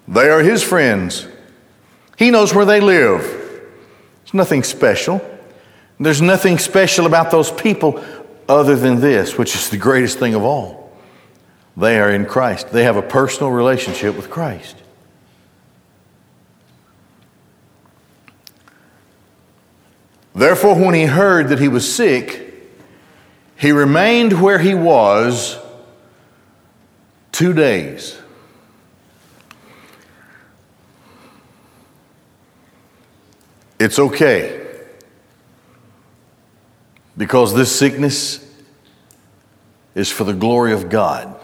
They 0.08 0.30
are 0.30 0.40
His 0.40 0.62
friends. 0.62 1.28
He 2.20 2.30
knows 2.30 2.54
where 2.54 2.66
they 2.66 2.80
live. 2.80 3.22
It's 4.24 4.34
nothing 4.34 4.62
special. 4.62 5.22
There's 5.98 6.20
nothing 6.20 6.58
special 6.58 7.06
about 7.06 7.30
those 7.30 7.50
people 7.50 8.04
other 8.46 8.76
than 8.76 9.00
this, 9.00 9.38
which 9.38 9.54
is 9.54 9.70
the 9.70 9.78
greatest 9.78 10.18
thing 10.18 10.34
of 10.34 10.42
all. 10.42 10.92
They 11.78 11.98
are 11.98 12.10
in 12.10 12.26
Christ, 12.26 12.72
they 12.72 12.84
have 12.84 12.98
a 12.98 13.02
personal 13.02 13.50
relationship 13.50 14.16
with 14.16 14.28
Christ. 14.28 14.76
Therefore, 20.34 20.74
when 20.74 20.92
he 20.92 21.06
heard 21.06 21.48
that 21.48 21.58
he 21.58 21.68
was 21.68 21.90
sick, 21.90 22.54
he 23.56 23.72
remained 23.72 24.42
where 24.42 24.58
he 24.58 24.74
was 24.74 25.58
two 27.32 27.54
days. 27.54 28.19
It's 33.80 33.98
okay 33.98 34.60
because 37.16 37.54
this 37.54 37.74
sickness 37.74 38.46
is 39.94 40.12
for 40.12 40.24
the 40.24 40.34
glory 40.34 40.74
of 40.74 40.90
God. 40.90 41.34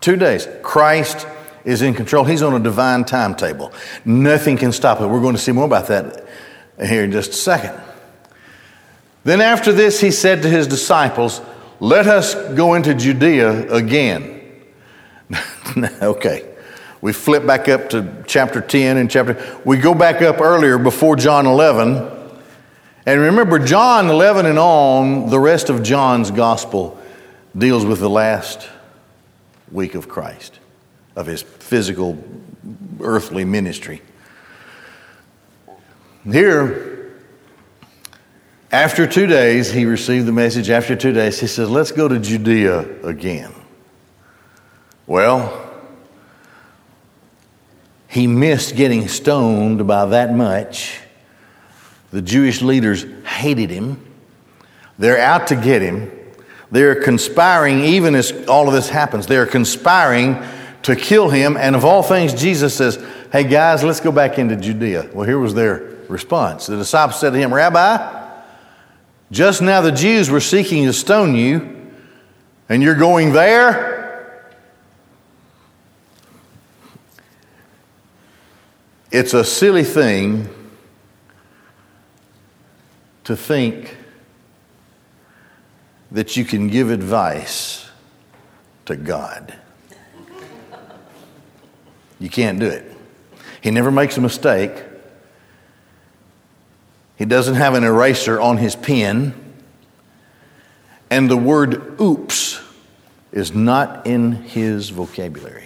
Two 0.00 0.16
days. 0.16 0.48
Christ 0.62 1.26
is 1.66 1.82
in 1.82 1.92
control. 1.92 2.24
He's 2.24 2.42
on 2.42 2.54
a 2.54 2.58
divine 2.58 3.04
timetable. 3.04 3.72
Nothing 4.06 4.56
can 4.56 4.72
stop 4.72 5.02
it. 5.02 5.06
We're 5.06 5.20
going 5.20 5.34
to 5.34 5.40
see 5.40 5.52
more 5.52 5.66
about 5.66 5.88
that 5.88 6.26
here 6.82 7.04
in 7.04 7.12
just 7.12 7.32
a 7.32 7.34
second. 7.34 7.78
Then 9.22 9.42
after 9.42 9.72
this, 9.72 10.00
he 10.00 10.10
said 10.10 10.42
to 10.42 10.48
his 10.48 10.66
disciples, 10.66 11.42
Let 11.78 12.06
us 12.06 12.34
go 12.54 12.72
into 12.72 12.94
Judea 12.94 13.70
again. 13.70 14.40
okay. 16.00 16.55
We 17.00 17.12
flip 17.12 17.46
back 17.46 17.68
up 17.68 17.90
to 17.90 18.24
chapter 18.26 18.60
10 18.60 18.96
and 18.96 19.10
chapter. 19.10 19.60
We 19.64 19.76
go 19.76 19.94
back 19.94 20.22
up 20.22 20.40
earlier 20.40 20.78
before 20.78 21.16
John 21.16 21.46
11. 21.46 22.14
And 23.06 23.20
remember, 23.20 23.58
John 23.58 24.08
11 24.08 24.46
and 24.46 24.58
on, 24.58 25.30
the 25.30 25.38
rest 25.38 25.70
of 25.70 25.82
John's 25.82 26.30
gospel 26.30 27.00
deals 27.56 27.84
with 27.84 28.00
the 28.00 28.10
last 28.10 28.68
week 29.70 29.94
of 29.94 30.08
Christ, 30.08 30.58
of 31.14 31.26
his 31.26 31.42
physical, 31.42 32.22
earthly 33.00 33.44
ministry. 33.44 34.02
Here, 36.24 37.12
after 38.72 39.06
two 39.06 39.26
days, 39.26 39.70
he 39.70 39.84
received 39.84 40.26
the 40.26 40.32
message. 40.32 40.70
After 40.70 40.96
two 40.96 41.12
days, 41.12 41.38
he 41.38 41.46
says, 41.46 41.70
Let's 41.70 41.92
go 41.92 42.08
to 42.08 42.18
Judea 42.18 43.04
again. 43.04 43.54
Well, 45.06 45.65
he 48.16 48.26
missed 48.26 48.76
getting 48.76 49.08
stoned 49.08 49.86
by 49.86 50.06
that 50.06 50.34
much. 50.34 50.98
The 52.12 52.22
Jewish 52.22 52.62
leaders 52.62 53.04
hated 53.26 53.68
him. 53.68 54.02
They're 54.98 55.20
out 55.20 55.48
to 55.48 55.54
get 55.54 55.82
him. 55.82 56.10
They're 56.70 57.02
conspiring, 57.02 57.80
even 57.80 58.14
as 58.14 58.32
all 58.48 58.68
of 58.68 58.72
this 58.72 58.88
happens, 58.88 59.26
they're 59.26 59.44
conspiring 59.44 60.42
to 60.84 60.96
kill 60.96 61.28
him. 61.28 61.58
And 61.58 61.76
of 61.76 61.84
all 61.84 62.02
things, 62.02 62.32
Jesus 62.32 62.74
says, 62.74 62.96
Hey 63.30 63.44
guys, 63.44 63.84
let's 63.84 64.00
go 64.00 64.10
back 64.10 64.38
into 64.38 64.56
Judea. 64.56 65.10
Well, 65.12 65.26
here 65.26 65.38
was 65.38 65.52
their 65.52 65.80
response. 66.08 66.68
The 66.68 66.78
disciples 66.78 67.20
said 67.20 67.34
to 67.34 67.38
him, 67.38 67.52
Rabbi, 67.52 68.30
just 69.30 69.60
now 69.60 69.82
the 69.82 69.92
Jews 69.92 70.30
were 70.30 70.40
seeking 70.40 70.86
to 70.86 70.94
stone 70.94 71.34
you, 71.34 71.92
and 72.70 72.82
you're 72.82 72.94
going 72.94 73.34
there? 73.34 73.95
It's 79.10 79.34
a 79.34 79.44
silly 79.44 79.84
thing 79.84 80.48
to 83.24 83.36
think 83.36 83.96
that 86.10 86.36
you 86.36 86.44
can 86.44 86.68
give 86.68 86.90
advice 86.90 87.88
to 88.86 88.96
God. 88.96 89.54
You 92.18 92.30
can't 92.30 92.58
do 92.58 92.66
it. 92.66 92.90
He 93.60 93.70
never 93.70 93.90
makes 93.90 94.16
a 94.16 94.20
mistake. 94.20 94.72
He 97.16 97.24
doesn't 97.24 97.54
have 97.54 97.74
an 97.74 97.84
eraser 97.84 98.40
on 98.40 98.58
his 98.58 98.76
pen. 98.76 99.34
And 101.10 101.30
the 101.30 101.36
word 101.36 102.00
oops 102.00 102.60
is 103.32 103.54
not 103.54 104.06
in 104.06 104.32
his 104.32 104.90
vocabulary. 104.90 105.65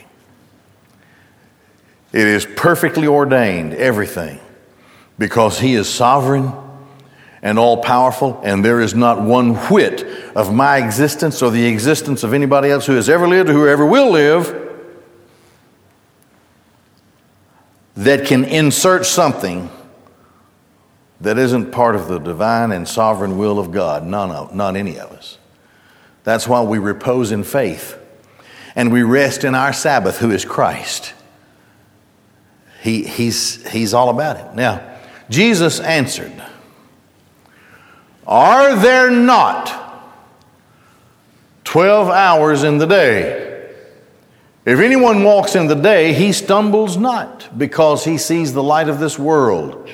It 2.12 2.26
is 2.26 2.44
perfectly 2.44 3.06
ordained, 3.06 3.74
everything, 3.74 4.40
because 5.18 5.60
he 5.60 5.74
is 5.74 5.88
sovereign 5.88 6.52
and 7.42 7.58
all 7.58 7.82
powerful, 7.82 8.40
and 8.44 8.64
there 8.64 8.80
is 8.80 8.94
not 8.94 9.22
one 9.22 9.54
whit 9.54 10.04
of 10.34 10.52
my 10.52 10.78
existence 10.78 11.40
or 11.40 11.50
the 11.50 11.66
existence 11.66 12.22
of 12.22 12.34
anybody 12.34 12.70
else 12.70 12.86
who 12.86 12.94
has 12.94 13.08
ever 13.08 13.26
lived 13.26 13.48
or 13.48 13.52
who 13.52 13.66
ever 13.66 13.86
will 13.86 14.10
live 14.10 14.68
that 17.96 18.26
can 18.26 18.44
insert 18.44 19.06
something 19.06 19.70
that 21.20 21.38
isn't 21.38 21.70
part 21.70 21.94
of 21.94 22.08
the 22.08 22.18
divine 22.18 22.72
and 22.72 22.88
sovereign 22.88 23.36
will 23.36 23.58
of 23.58 23.72
God. 23.72 24.04
None 24.06 24.30
of, 24.30 24.54
not 24.54 24.74
any 24.74 24.98
of 24.98 25.12
us. 25.12 25.38
That's 26.24 26.48
why 26.48 26.62
we 26.62 26.78
repose 26.78 27.30
in 27.30 27.44
faith 27.44 27.98
and 28.74 28.92
we 28.92 29.02
rest 29.02 29.44
in 29.44 29.54
our 29.54 29.72
Sabbath, 29.72 30.18
who 30.18 30.30
is 30.30 30.44
Christ. 30.44 31.12
He, 32.80 33.04
he's, 33.04 33.66
he's 33.70 33.92
all 33.92 34.08
about 34.08 34.36
it. 34.36 34.54
Now, 34.54 34.82
Jesus 35.28 35.80
answered, 35.80 36.32
Are 38.26 38.74
there 38.74 39.10
not 39.10 39.76
12 41.64 42.08
hours 42.08 42.62
in 42.62 42.78
the 42.78 42.86
day? 42.86 43.50
If 44.64 44.78
anyone 44.78 45.24
walks 45.24 45.54
in 45.54 45.66
the 45.66 45.74
day, 45.74 46.12
he 46.12 46.32
stumbles 46.32 46.96
not 46.96 47.56
because 47.56 48.04
he 48.04 48.18
sees 48.18 48.52
the 48.52 48.62
light 48.62 48.88
of 48.88 48.98
this 48.98 49.18
world. 49.18 49.88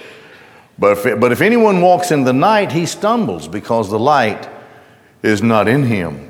But 0.79 0.99
if, 0.99 1.21
but 1.21 1.33
if 1.33 1.41
anyone 1.41 1.81
walks 1.81 2.11
in 2.11 2.25
the 2.25 2.33
night, 2.33 2.73
he 2.73 2.87
stumbles 2.87 3.49
because 3.49 3.91
the 3.91 3.99
light 3.99 4.49
is 5.23 5.43
not 5.43 5.69
in 5.69 5.85
him. 5.85 6.26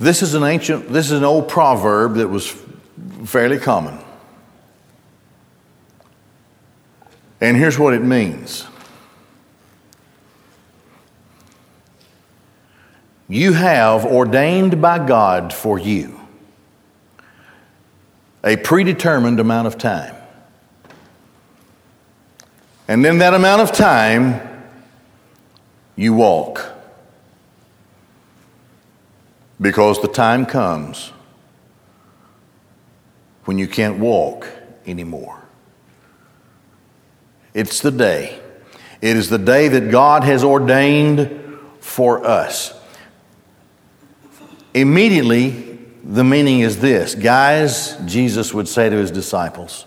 This 0.00 0.22
is 0.22 0.32
an 0.32 0.42
ancient, 0.42 0.88
this 0.90 1.10
is 1.10 1.18
an 1.18 1.24
old 1.24 1.46
proverb 1.46 2.14
that 2.14 2.28
was 2.28 2.48
fairly 3.26 3.58
common. 3.58 3.98
And 7.42 7.54
here's 7.54 7.78
what 7.78 7.92
it 7.92 8.02
means 8.02 8.66
You 13.28 13.52
have 13.52 14.06
ordained 14.06 14.80
by 14.80 15.06
God 15.06 15.52
for 15.52 15.78
you 15.78 16.18
a 18.42 18.56
predetermined 18.56 19.38
amount 19.38 19.66
of 19.66 19.76
time. 19.76 20.16
And 22.88 23.04
in 23.04 23.18
that 23.18 23.34
amount 23.34 23.60
of 23.60 23.70
time, 23.70 24.40
you 25.94 26.14
walk. 26.14 26.69
Because 29.60 30.00
the 30.00 30.08
time 30.08 30.46
comes 30.46 31.12
when 33.44 33.58
you 33.58 33.68
can't 33.68 33.98
walk 33.98 34.46
anymore. 34.86 35.42
It's 37.52 37.80
the 37.80 37.90
day. 37.90 38.40
It 39.02 39.16
is 39.16 39.28
the 39.28 39.38
day 39.38 39.68
that 39.68 39.90
God 39.90 40.24
has 40.24 40.44
ordained 40.44 41.58
for 41.80 42.24
us. 42.24 42.74
Immediately, 44.72 45.78
the 46.04 46.24
meaning 46.24 46.60
is 46.60 46.80
this 46.80 47.14
Guys, 47.14 47.96
Jesus 48.06 48.54
would 48.54 48.68
say 48.68 48.88
to 48.88 48.96
his 48.96 49.10
disciples, 49.10 49.84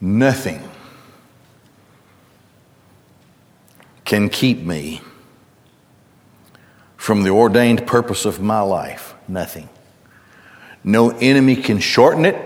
nothing 0.00 0.62
can 4.04 4.28
keep 4.28 4.58
me 4.58 5.00
from 7.00 7.22
the 7.22 7.30
ordained 7.30 7.86
purpose 7.86 8.24
of 8.24 8.40
my 8.40 8.60
life. 8.60 9.14
Nothing. 9.26 9.68
No 10.84 11.10
enemy 11.10 11.56
can 11.56 11.78
shorten 11.78 12.24
it, 12.24 12.36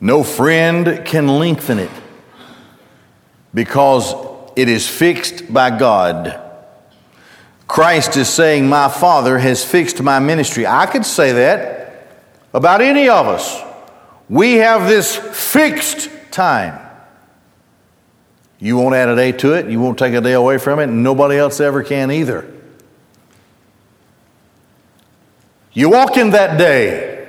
no 0.00 0.22
friend 0.22 1.02
can 1.04 1.26
lengthen 1.26 1.78
it 1.78 1.90
because 3.52 4.14
it 4.56 4.68
is 4.68 4.88
fixed 4.88 5.52
by 5.52 5.76
God 5.76 6.44
Christ 7.68 8.16
is 8.16 8.30
saying, 8.30 8.66
My 8.66 8.88
Father 8.88 9.38
has 9.38 9.62
fixed 9.62 10.02
my 10.02 10.18
ministry. 10.18 10.66
I 10.66 10.86
could 10.86 11.04
say 11.04 11.32
that 11.32 12.08
about 12.54 12.80
any 12.80 13.10
of 13.10 13.26
us. 13.26 13.62
We 14.28 14.54
have 14.54 14.88
this 14.88 15.14
fixed 15.14 16.10
time. 16.30 16.80
You 18.58 18.76
won't 18.76 18.94
add 18.94 19.10
a 19.10 19.14
day 19.14 19.32
to 19.32 19.52
it, 19.52 19.70
you 19.70 19.80
won't 19.80 19.98
take 19.98 20.14
a 20.14 20.20
day 20.20 20.32
away 20.32 20.58
from 20.58 20.80
it, 20.80 20.84
and 20.84 21.04
nobody 21.04 21.36
else 21.36 21.60
ever 21.60 21.82
can 21.84 22.10
either. 22.10 22.52
You 25.72 25.90
walk 25.90 26.16
in 26.16 26.30
that 26.30 26.58
day, 26.58 27.26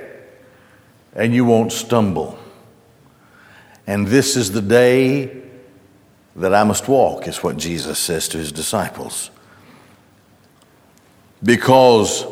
and 1.14 1.34
you 1.34 1.44
won't 1.44 1.72
stumble. 1.72 2.38
And 3.86 4.06
this 4.06 4.36
is 4.36 4.52
the 4.52 4.62
day 4.62 5.42
that 6.36 6.54
I 6.54 6.64
must 6.64 6.88
walk, 6.88 7.26
is 7.26 7.42
what 7.42 7.56
Jesus 7.56 7.98
says 7.98 8.28
to 8.28 8.38
his 8.38 8.52
disciples. 8.52 9.30
Because 11.42 12.24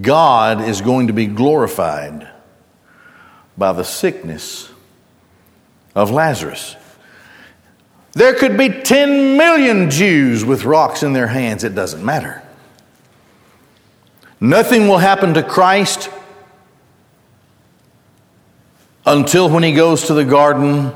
God 0.00 0.62
is 0.62 0.80
going 0.80 1.06
to 1.06 1.12
be 1.12 1.26
glorified 1.26 2.28
by 3.56 3.72
the 3.72 3.84
sickness 3.84 4.70
of 5.94 6.10
Lazarus. 6.10 6.76
There 8.12 8.34
could 8.34 8.56
be 8.56 8.68
10 8.68 9.36
million 9.36 9.90
Jews 9.90 10.44
with 10.44 10.64
rocks 10.64 11.02
in 11.02 11.12
their 11.12 11.26
hands, 11.26 11.64
it 11.64 11.74
doesn't 11.74 12.04
matter. 12.04 12.42
Nothing 14.40 14.86
will 14.86 14.98
happen 14.98 15.34
to 15.34 15.42
Christ 15.42 16.10
until 19.04 19.48
when 19.48 19.62
he 19.62 19.72
goes 19.72 20.06
to 20.06 20.14
the 20.14 20.24
garden 20.24 20.92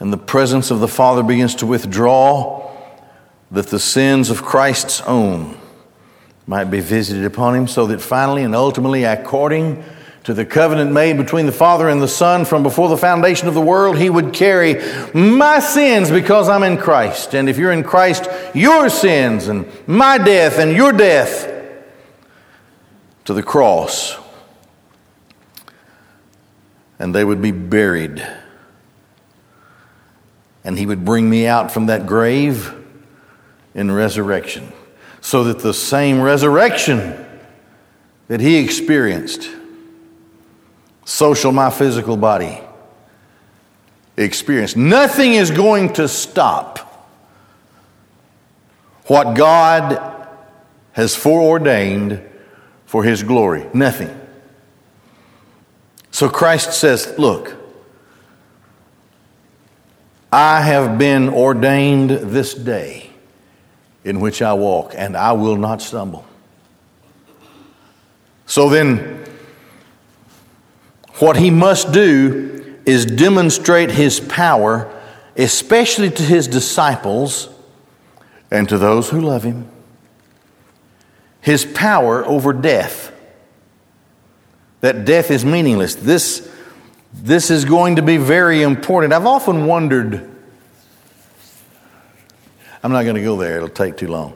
and 0.00 0.12
the 0.12 0.18
presence 0.18 0.70
of 0.70 0.80
the 0.80 0.88
Father 0.88 1.22
begins 1.22 1.54
to 1.56 1.66
withdraw, 1.66 2.70
that 3.50 3.68
the 3.68 3.78
sins 3.78 4.30
of 4.30 4.42
Christ's 4.42 5.00
own 5.02 5.58
might 6.46 6.64
be 6.64 6.80
visited 6.80 7.24
upon 7.24 7.54
him, 7.54 7.68
so 7.68 7.86
that 7.86 8.00
finally 8.00 8.42
and 8.42 8.54
ultimately, 8.54 9.04
according 9.04 9.84
to 10.24 10.34
the 10.34 10.44
covenant 10.44 10.90
made 10.90 11.16
between 11.16 11.46
the 11.46 11.52
Father 11.52 11.88
and 11.88 12.02
the 12.02 12.08
Son 12.08 12.44
from 12.44 12.62
before 12.62 12.88
the 12.88 12.96
foundation 12.96 13.46
of 13.46 13.54
the 13.54 13.60
world, 13.60 13.96
he 13.96 14.10
would 14.10 14.32
carry 14.32 14.74
my 15.14 15.60
sins 15.60 16.10
because 16.10 16.48
I'm 16.48 16.62
in 16.62 16.76
Christ. 16.76 17.34
And 17.34 17.48
if 17.48 17.56
you're 17.56 17.72
in 17.72 17.84
Christ, 17.84 18.26
your 18.54 18.88
sins 18.88 19.48
and 19.48 19.66
my 19.86 20.18
death 20.18 20.58
and 20.58 20.72
your 20.72 20.92
death 20.92 21.53
to 23.24 23.34
the 23.34 23.42
cross. 23.42 24.16
And 26.98 27.14
they 27.14 27.24
would 27.24 27.42
be 27.42 27.50
buried. 27.50 28.26
And 30.62 30.78
he 30.78 30.86
would 30.86 31.04
bring 31.04 31.28
me 31.28 31.46
out 31.46 31.70
from 31.70 31.86
that 31.86 32.06
grave 32.06 32.74
in 33.74 33.90
resurrection 33.90 34.72
so 35.20 35.44
that 35.44 35.60
the 35.60 35.74
same 35.74 36.20
resurrection 36.20 37.24
that 38.28 38.40
he 38.40 38.56
experienced, 38.56 39.50
so 41.04 41.34
shall 41.34 41.52
my 41.52 41.70
physical 41.70 42.16
body 42.16 42.60
experience. 44.16 44.76
Nothing 44.76 45.34
is 45.34 45.50
going 45.50 45.92
to 45.94 46.08
stop 46.08 46.78
what 49.06 49.34
God 49.34 50.28
has 50.92 51.16
foreordained 51.16 52.22
for 52.94 53.02
his 53.02 53.24
glory. 53.24 53.66
Nothing. 53.74 54.08
So 56.12 56.28
Christ 56.28 56.74
says, 56.74 57.12
Look, 57.18 57.56
I 60.32 60.60
have 60.60 60.96
been 60.96 61.28
ordained 61.28 62.10
this 62.10 62.54
day 62.54 63.10
in 64.04 64.20
which 64.20 64.40
I 64.42 64.52
walk, 64.54 64.92
and 64.94 65.16
I 65.16 65.32
will 65.32 65.56
not 65.56 65.82
stumble. 65.82 66.24
So 68.46 68.68
then, 68.68 69.24
what 71.18 71.36
he 71.36 71.50
must 71.50 71.90
do 71.90 72.78
is 72.86 73.06
demonstrate 73.06 73.90
his 73.90 74.20
power, 74.20 74.88
especially 75.36 76.10
to 76.10 76.22
his 76.22 76.46
disciples 76.46 77.48
and 78.52 78.68
to 78.68 78.78
those 78.78 79.10
who 79.10 79.20
love 79.20 79.42
him. 79.42 79.68
His 81.44 81.66
power 81.66 82.24
over 82.24 82.54
death. 82.54 83.12
That 84.80 85.04
death 85.04 85.30
is 85.30 85.44
meaningless. 85.44 85.94
This, 85.94 86.50
this 87.12 87.50
is 87.50 87.66
going 87.66 87.96
to 87.96 88.02
be 88.02 88.16
very 88.16 88.62
important. 88.62 89.12
I've 89.12 89.26
often 89.26 89.66
wondered 89.66 90.30
I'm 92.82 92.92
not 92.92 93.02
going 93.02 93.16
to 93.16 93.22
go 93.22 93.36
there, 93.36 93.56
it'll 93.56 93.68
take 93.68 93.98
too 93.98 94.08
long. 94.08 94.34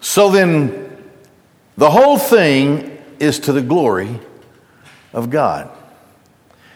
So 0.00 0.30
then, 0.30 1.10
the 1.76 1.90
whole 1.90 2.16
thing 2.16 3.02
is 3.18 3.38
to 3.40 3.52
the 3.52 3.60
glory 3.60 4.20
of 5.12 5.28
God. 5.28 5.70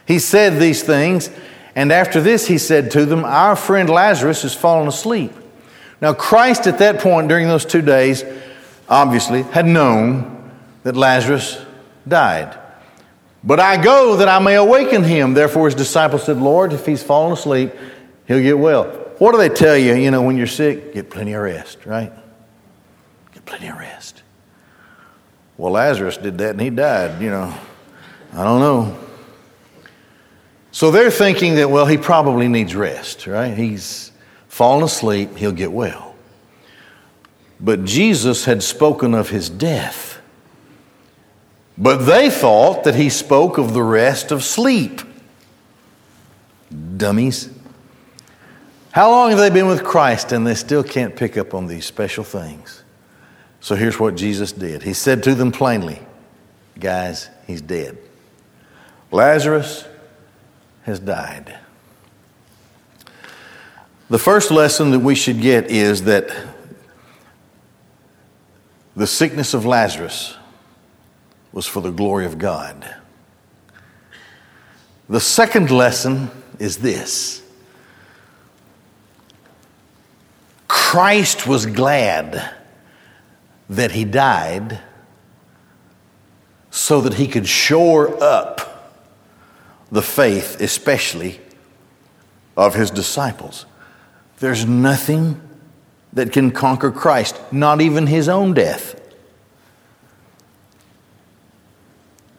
He 0.06 0.18
said 0.18 0.60
these 0.60 0.82
things, 0.82 1.30
and 1.74 1.90
after 1.90 2.20
this, 2.20 2.46
he 2.46 2.58
said 2.58 2.90
to 2.90 3.06
them, 3.06 3.24
Our 3.24 3.56
friend 3.56 3.88
Lazarus 3.88 4.42
has 4.42 4.54
fallen 4.54 4.88
asleep. 4.88 5.32
Now, 6.02 6.12
Christ 6.12 6.66
at 6.66 6.78
that 6.80 7.00
point 7.00 7.28
during 7.28 7.48
those 7.48 7.64
two 7.64 7.82
days, 7.82 8.24
obviously, 8.88 9.42
had 9.42 9.66
known 9.66 10.52
that 10.82 10.96
Lazarus 10.96 11.60
died. 12.06 12.58
But 13.44 13.60
I 13.60 13.82
go 13.82 14.16
that 14.16 14.28
I 14.28 14.38
may 14.38 14.56
awaken 14.56 15.04
him. 15.04 15.34
Therefore, 15.34 15.66
his 15.66 15.74
disciples 15.74 16.24
said, 16.24 16.38
Lord, 16.38 16.72
if 16.72 16.84
he's 16.84 17.02
fallen 17.02 17.32
asleep, 17.32 17.72
he'll 18.26 18.42
get 18.42 18.58
well. 18.58 18.84
What 19.18 19.32
do 19.32 19.38
they 19.38 19.48
tell 19.48 19.76
you, 19.76 19.94
you 19.94 20.10
know, 20.10 20.22
when 20.22 20.36
you're 20.36 20.46
sick? 20.46 20.94
Get 20.94 21.10
plenty 21.10 21.32
of 21.32 21.42
rest, 21.42 21.86
right? 21.86 22.12
Get 23.32 23.44
plenty 23.44 23.68
of 23.68 23.78
rest. 23.78 24.22
Well, 25.56 25.72
Lazarus 25.72 26.16
did 26.16 26.38
that 26.38 26.50
and 26.50 26.60
he 26.60 26.70
died, 26.70 27.20
you 27.20 27.30
know. 27.30 27.52
I 28.32 28.44
don't 28.44 28.60
know. 28.60 28.98
So 30.70 30.90
they're 30.90 31.10
thinking 31.10 31.56
that, 31.56 31.70
well, 31.70 31.86
he 31.86 31.96
probably 31.96 32.46
needs 32.46 32.76
rest, 32.76 33.26
right? 33.26 33.56
He's 33.56 34.12
fallen 34.46 34.84
asleep, 34.84 35.36
he'll 35.36 35.52
get 35.52 35.72
well. 35.72 36.07
But 37.60 37.84
Jesus 37.84 38.44
had 38.44 38.62
spoken 38.62 39.14
of 39.14 39.30
his 39.30 39.50
death. 39.50 40.20
But 41.76 41.98
they 42.06 42.30
thought 42.30 42.84
that 42.84 42.94
he 42.94 43.08
spoke 43.08 43.58
of 43.58 43.72
the 43.72 43.82
rest 43.82 44.32
of 44.32 44.42
sleep. 44.42 45.00
Dummies. 46.96 47.50
How 48.90 49.10
long 49.10 49.30
have 49.30 49.38
they 49.38 49.50
been 49.50 49.68
with 49.68 49.84
Christ 49.84 50.32
and 50.32 50.46
they 50.46 50.54
still 50.54 50.82
can't 50.82 51.14
pick 51.14 51.36
up 51.36 51.54
on 51.54 51.66
these 51.66 51.86
special 51.86 52.24
things? 52.24 52.82
So 53.60 53.74
here's 53.74 53.98
what 53.98 54.14
Jesus 54.16 54.52
did 54.52 54.82
He 54.82 54.92
said 54.92 55.22
to 55.24 55.34
them 55.34 55.52
plainly, 55.52 56.00
Guys, 56.78 57.28
he's 57.46 57.60
dead. 57.60 57.98
Lazarus 59.10 59.84
has 60.82 61.00
died. 61.00 61.58
The 64.10 64.18
first 64.18 64.50
lesson 64.50 64.90
that 64.92 65.00
we 65.00 65.14
should 65.14 65.40
get 65.40 65.70
is 65.70 66.04
that 66.04 66.30
the 68.98 69.06
sickness 69.06 69.54
of 69.54 69.64
Lazarus 69.64 70.36
was 71.52 71.66
for 71.66 71.80
the 71.80 71.92
glory 71.92 72.26
of 72.26 72.36
God. 72.36 72.96
The 75.08 75.20
second 75.20 75.70
lesson 75.70 76.30
is 76.58 76.78
this 76.78 77.40
Christ 80.66 81.46
was 81.46 81.64
glad 81.64 82.56
that 83.70 83.92
he 83.92 84.04
died 84.04 84.80
so 86.72 87.00
that 87.02 87.14
he 87.14 87.28
could 87.28 87.46
shore 87.46 88.20
up 88.20 88.98
the 89.92 90.02
faith, 90.02 90.60
especially 90.60 91.40
of 92.56 92.74
his 92.74 92.90
disciples. 92.90 93.64
There's 94.40 94.66
nothing 94.66 95.47
that 96.12 96.32
can 96.32 96.50
conquer 96.50 96.90
Christ, 96.90 97.40
not 97.52 97.80
even 97.80 98.06
his 98.06 98.28
own 98.28 98.54
death. 98.54 99.00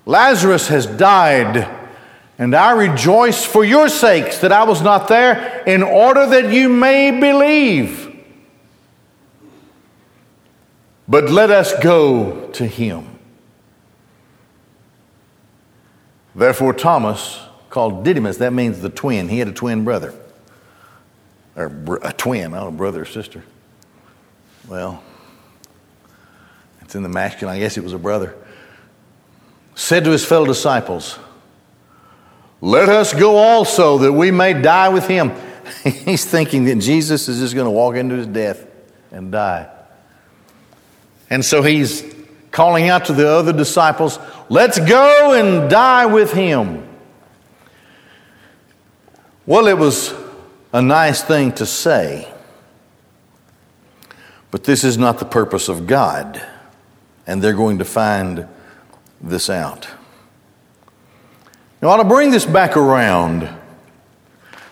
Lazarus 0.05 0.69
has 0.69 0.87
died, 0.87 1.69
and 2.39 2.55
I 2.55 2.71
rejoice 2.71 3.45
for 3.45 3.63
your 3.63 3.89
sakes 3.89 4.39
that 4.39 4.51
I 4.51 4.63
was 4.63 4.81
not 4.81 5.07
there, 5.07 5.63
in 5.67 5.83
order 5.83 6.25
that 6.25 6.51
you 6.51 6.67
may 6.67 7.11
believe. 7.11 8.07
But 11.07 11.29
let 11.29 11.51
us 11.51 11.73
go 11.79 12.49
to 12.51 12.65
him. 12.65 13.19
Therefore, 16.33 16.73
Thomas, 16.73 17.39
called 17.69 18.03
Didymus, 18.03 18.37
that 18.37 18.53
means 18.53 18.81
the 18.81 18.89
twin. 18.89 19.29
He 19.29 19.39
had 19.39 19.47
a 19.47 19.53
twin 19.53 19.83
brother, 19.83 20.13
or 21.55 21.99
a 22.01 22.13
twin, 22.13 22.51
don't 22.51 22.63
know, 22.63 22.71
brother 22.71 23.01
or 23.01 23.05
sister. 23.05 23.43
Well, 24.69 25.01
it's 26.81 26.93
in 26.93 27.01
the 27.01 27.09
masculine, 27.09 27.55
I 27.55 27.59
guess 27.59 27.75
it 27.77 27.83
was 27.83 27.93
a 27.93 27.97
brother. 27.97 28.35
Said 29.73 30.03
to 30.03 30.11
his 30.11 30.23
fellow 30.23 30.45
disciples, 30.45 31.17
Let 32.61 32.87
us 32.87 33.13
go 33.13 33.37
also 33.37 33.97
that 33.99 34.13
we 34.13 34.29
may 34.29 34.53
die 34.53 34.89
with 34.89 35.07
him. 35.07 35.31
He's 35.83 36.23
thinking 36.23 36.65
that 36.65 36.75
Jesus 36.75 37.27
is 37.27 37.39
just 37.39 37.55
going 37.55 37.65
to 37.65 37.71
walk 37.71 37.95
into 37.95 38.15
his 38.15 38.27
death 38.27 38.65
and 39.11 39.31
die. 39.31 39.69
And 41.29 41.43
so 41.43 41.61
he's 41.61 42.03
calling 42.51 42.89
out 42.89 43.05
to 43.05 43.13
the 43.13 43.29
other 43.29 43.53
disciples, 43.53 44.17
let's 44.49 44.79
go 44.79 45.33
and 45.33 45.69
die 45.69 46.07
with 46.07 46.33
him. 46.33 46.87
Well, 49.45 49.67
it 49.67 49.77
was 49.77 50.13
a 50.73 50.81
nice 50.81 51.23
thing 51.23 51.53
to 51.53 51.65
say, 51.65 52.27
but 54.51 54.63
this 54.63 54.83
is 54.83 54.97
not 54.97 55.19
the 55.19 55.25
purpose 55.25 55.69
of 55.69 55.87
God, 55.87 56.41
and 57.27 57.41
they're 57.41 57.53
going 57.53 57.77
to 57.79 57.85
find 57.85 58.47
this 59.21 59.49
out. 59.49 59.87
Now, 61.81 61.89
I 61.89 61.97
want 61.97 62.09
to 62.09 62.13
bring 62.13 62.31
this 62.31 62.45
back 62.45 62.75
around 62.75 63.49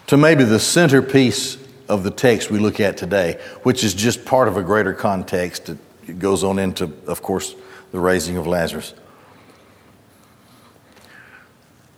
to 0.07 0.17
maybe 0.17 0.43
the 0.43 0.59
centerpiece 0.59 1.57
of 1.87 2.03
the 2.03 2.11
text 2.11 2.49
we 2.51 2.59
look 2.59 2.79
at 2.79 2.97
today, 2.97 3.39
which 3.63 3.83
is 3.83 3.93
just 3.93 4.25
part 4.25 4.47
of 4.47 4.57
a 4.57 4.63
greater 4.63 4.93
context. 4.93 5.69
It 5.69 6.19
goes 6.19 6.43
on 6.43 6.59
into, 6.59 6.91
of 7.05 7.21
course, 7.21 7.55
the 7.91 7.99
raising 7.99 8.37
of 8.37 8.47
Lazarus. 8.47 8.93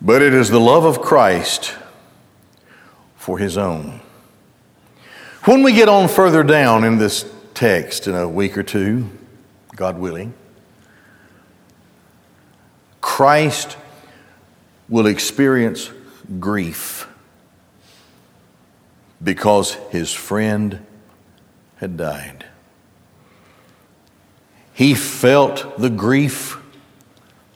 But 0.01 0.21
it 0.21 0.33
is 0.33 0.49
the 0.49 0.59
love 0.59 0.85
of 0.85 1.01
Christ 1.01 1.75
for 3.15 3.37
his 3.37 3.57
own. 3.57 3.99
When 5.45 5.63
we 5.63 5.73
get 5.73 5.89
on 5.89 6.07
further 6.07 6.43
down 6.43 6.83
in 6.83 6.97
this 6.97 7.23
text 7.59 8.07
in 8.07 8.15
a 8.15 8.25
week 8.25 8.57
or 8.57 8.63
two, 8.63 9.09
God 9.75 9.99
willing, 9.99 10.33
Christ 13.01 13.75
will 14.87 15.07
experience 15.07 15.91
grief 16.39 17.05
because 19.21 19.73
his 19.91 20.13
friend 20.13 20.85
had 21.75 21.97
died. 21.97 22.45
He 24.73 24.93
felt 24.93 25.77
the 25.77 25.89
grief 25.89 26.57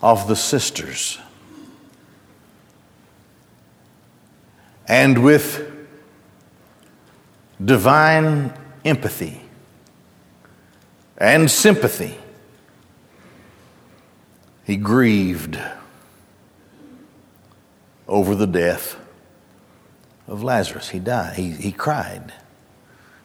of 0.02 0.28
the 0.28 0.36
sisters. 0.36 1.18
And 4.86 5.24
with 5.24 5.66
divine 7.64 8.54
empathy 8.84 9.43
and 11.24 11.50
sympathy, 11.50 12.18
he 14.66 14.76
grieved 14.76 15.58
over 18.10 18.36
the 18.36 18.46
death 18.46 18.98
of 20.28 20.44
Lazarus. 20.44 20.90
He 20.90 21.00
died. 21.00 21.36
He, 21.38 21.52
he 21.52 21.72
cried 21.72 22.34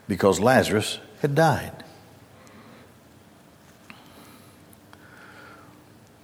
because 0.06 0.38
Lazarus 0.38 1.00
had 1.22 1.34
died. 1.34 1.72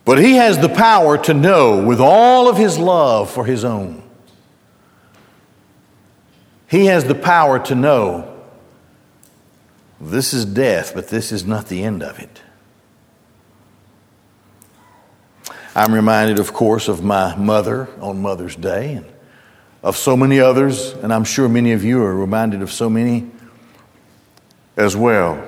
But 0.04 0.18
he 0.18 0.34
has 0.36 0.58
the 0.58 0.68
power 0.68 1.18
to 1.24 1.34
know 1.34 1.84
with 1.84 1.98
all 1.98 2.48
of 2.48 2.56
his 2.56 2.78
love 2.78 3.32
for 3.32 3.46
his 3.46 3.64
own. 3.64 4.08
He 6.68 6.86
has 6.86 7.02
the 7.02 7.16
power 7.16 7.58
to 7.66 7.74
know 7.74 8.33
this 10.00 10.34
is 10.34 10.44
death, 10.44 10.92
but 10.94 11.08
this 11.08 11.32
is 11.32 11.44
not 11.44 11.68
the 11.68 11.82
end 11.82 12.02
of 12.02 12.18
it. 12.18 12.42
I'm 15.76 15.92
reminded, 15.92 16.38
of 16.38 16.52
course, 16.52 16.88
of 16.88 17.02
my 17.02 17.34
mother 17.36 17.88
on 18.00 18.22
Mother's 18.22 18.54
Day 18.54 18.94
and 18.94 19.06
of 19.82 19.96
so 19.96 20.16
many 20.16 20.40
others, 20.40 20.92
and 20.92 21.12
I'm 21.12 21.24
sure 21.24 21.48
many 21.48 21.72
of 21.72 21.84
you 21.84 22.02
are 22.02 22.14
reminded 22.14 22.62
of 22.62 22.72
so 22.72 22.88
many 22.88 23.30
as 24.76 24.96
well. 24.96 25.44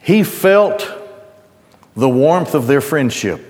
He 0.00 0.22
felt 0.22 0.90
the 1.94 2.08
warmth 2.08 2.54
of 2.54 2.66
their 2.66 2.80
friendship. 2.80 3.44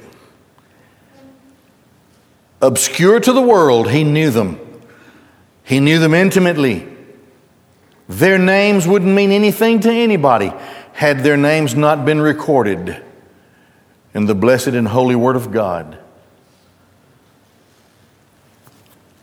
Obscure 2.60 3.20
to 3.20 3.32
the 3.32 3.42
world, 3.42 3.90
he 3.90 4.02
knew 4.02 4.30
them. 4.30 4.58
He 5.62 5.78
knew 5.78 6.00
them 6.00 6.14
intimately. 6.14 6.97
Their 8.08 8.38
names 8.38 8.86
wouldn't 8.86 9.14
mean 9.14 9.30
anything 9.30 9.80
to 9.80 9.90
anybody 9.90 10.52
had 10.92 11.20
their 11.20 11.36
names 11.36 11.74
not 11.74 12.04
been 12.04 12.20
recorded 12.20 13.02
in 14.14 14.26
the 14.26 14.34
blessed 14.34 14.68
and 14.68 14.88
holy 14.88 15.14
Word 15.14 15.36
of 15.36 15.52
God. 15.52 15.98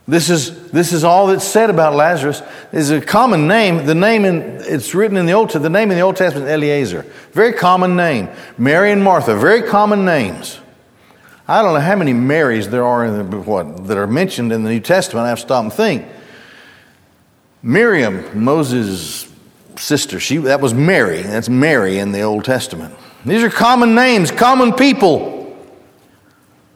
This 0.08 0.30
is, 0.30 0.70
this 0.70 0.94
is 0.94 1.04
all 1.04 1.28
that's 1.28 1.44
said 1.44 1.72
about 1.72 1.96
Lazarus. 1.96 2.44
is 2.72 2.92
a 2.92 3.02
common 3.02 3.48
name. 3.48 3.88
The 3.88 3.96
name 3.96 4.24
in, 4.24 4.62
it's 4.62 4.94
written 4.94 5.18
in 5.18 5.26
the 5.26 5.34
Old 5.34 5.50
Testament. 5.50 5.74
the 5.74 5.80
name 5.80 5.90
in 5.90 5.98
the 5.98 6.04
Old 6.04 6.16
Testament 6.16 6.48
is 6.48 6.54
Eliezer. 6.54 7.02
Very 7.32 7.54
common 7.54 7.96
name. 7.96 8.30
Mary 8.58 8.92
and 8.92 9.04
Martha, 9.04 9.36
very 9.36 9.64
common 9.64 10.06
names. 10.06 10.60
I 11.48 11.64
don't 11.64 11.74
know 11.74 11.80
how 11.80 11.96
many 11.96 12.14
Marys 12.14 12.70
there 12.70 12.86
are 12.86 13.04
in 13.04 13.30
the, 13.32 13.38
what, 13.38 13.88
that 13.88 13.98
are 13.98 14.08
mentioned 14.08 14.52
in 14.52 14.64
the 14.64 14.70
New 14.70 14.80
Testament. 14.80 15.26
I 15.26 15.30
have 15.30 15.40
to 15.40 15.46
stop 15.46 15.64
and 15.64 15.74
think. 15.74 16.06
Miriam, 17.66 18.24
Moses' 18.44 19.28
sister, 19.76 20.20
she, 20.20 20.38
that 20.38 20.62
was 20.62 20.76
Mary. 20.76 21.24
That's 21.24 21.50
Mary 21.50 21.98
in 21.98 22.12
the 22.12 22.22
Old 22.22 22.46
Testament. 22.46 22.94
These 23.26 23.42
are 23.42 23.50
common 23.50 23.96
names, 23.96 24.30
common 24.30 24.72
people 24.72 25.58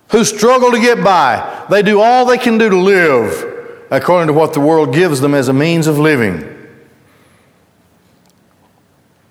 who 0.09 0.23
struggle 0.23 0.71
to 0.71 0.79
get 0.79 1.03
by. 1.03 1.67
They 1.69 1.83
do 1.83 2.01
all 2.01 2.25
they 2.25 2.39
can 2.39 2.57
do 2.57 2.69
to 2.69 2.75
live 2.75 3.85
according 3.91 4.27
to 4.27 4.33
what 4.33 4.53
the 4.53 4.61
world 4.61 4.91
gives 4.91 5.21
them 5.21 5.35
as 5.35 5.47
a 5.47 5.53
means 5.53 5.85
of 5.85 5.99
living. 5.99 6.41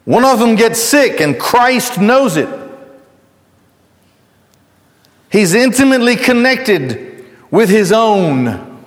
One 0.05 0.25
of 0.25 0.39
them 0.39 0.55
gets 0.55 0.81
sick, 0.81 1.21
and 1.21 1.41
Christ 1.41 2.01
knows 2.01 2.37
it. 2.37 2.49
He's 5.29 5.55
intimately 5.55 6.15
connected 6.15 7.27
with 7.51 7.69
his 7.69 7.91
own. 7.91 8.78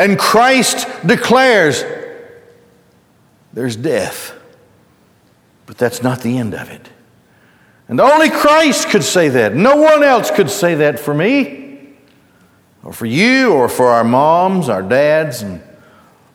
And 0.00 0.18
Christ 0.18 0.88
declares 1.04 1.84
there's 3.52 3.76
death, 3.76 4.32
but 5.66 5.76
that's 5.76 6.02
not 6.02 6.22
the 6.22 6.38
end 6.38 6.54
of 6.54 6.70
it. 6.70 6.88
And 7.86 8.00
only 8.00 8.30
Christ 8.30 8.88
could 8.88 9.04
say 9.04 9.28
that. 9.28 9.54
No 9.54 9.76
one 9.76 10.02
else 10.02 10.30
could 10.30 10.48
say 10.48 10.76
that 10.76 10.98
for 10.98 11.12
me, 11.12 11.90
or 12.82 12.94
for 12.94 13.04
you, 13.04 13.52
or 13.52 13.68
for 13.68 13.88
our 13.88 14.02
moms, 14.02 14.70
our 14.70 14.82
dads, 14.82 15.42
and 15.42 15.62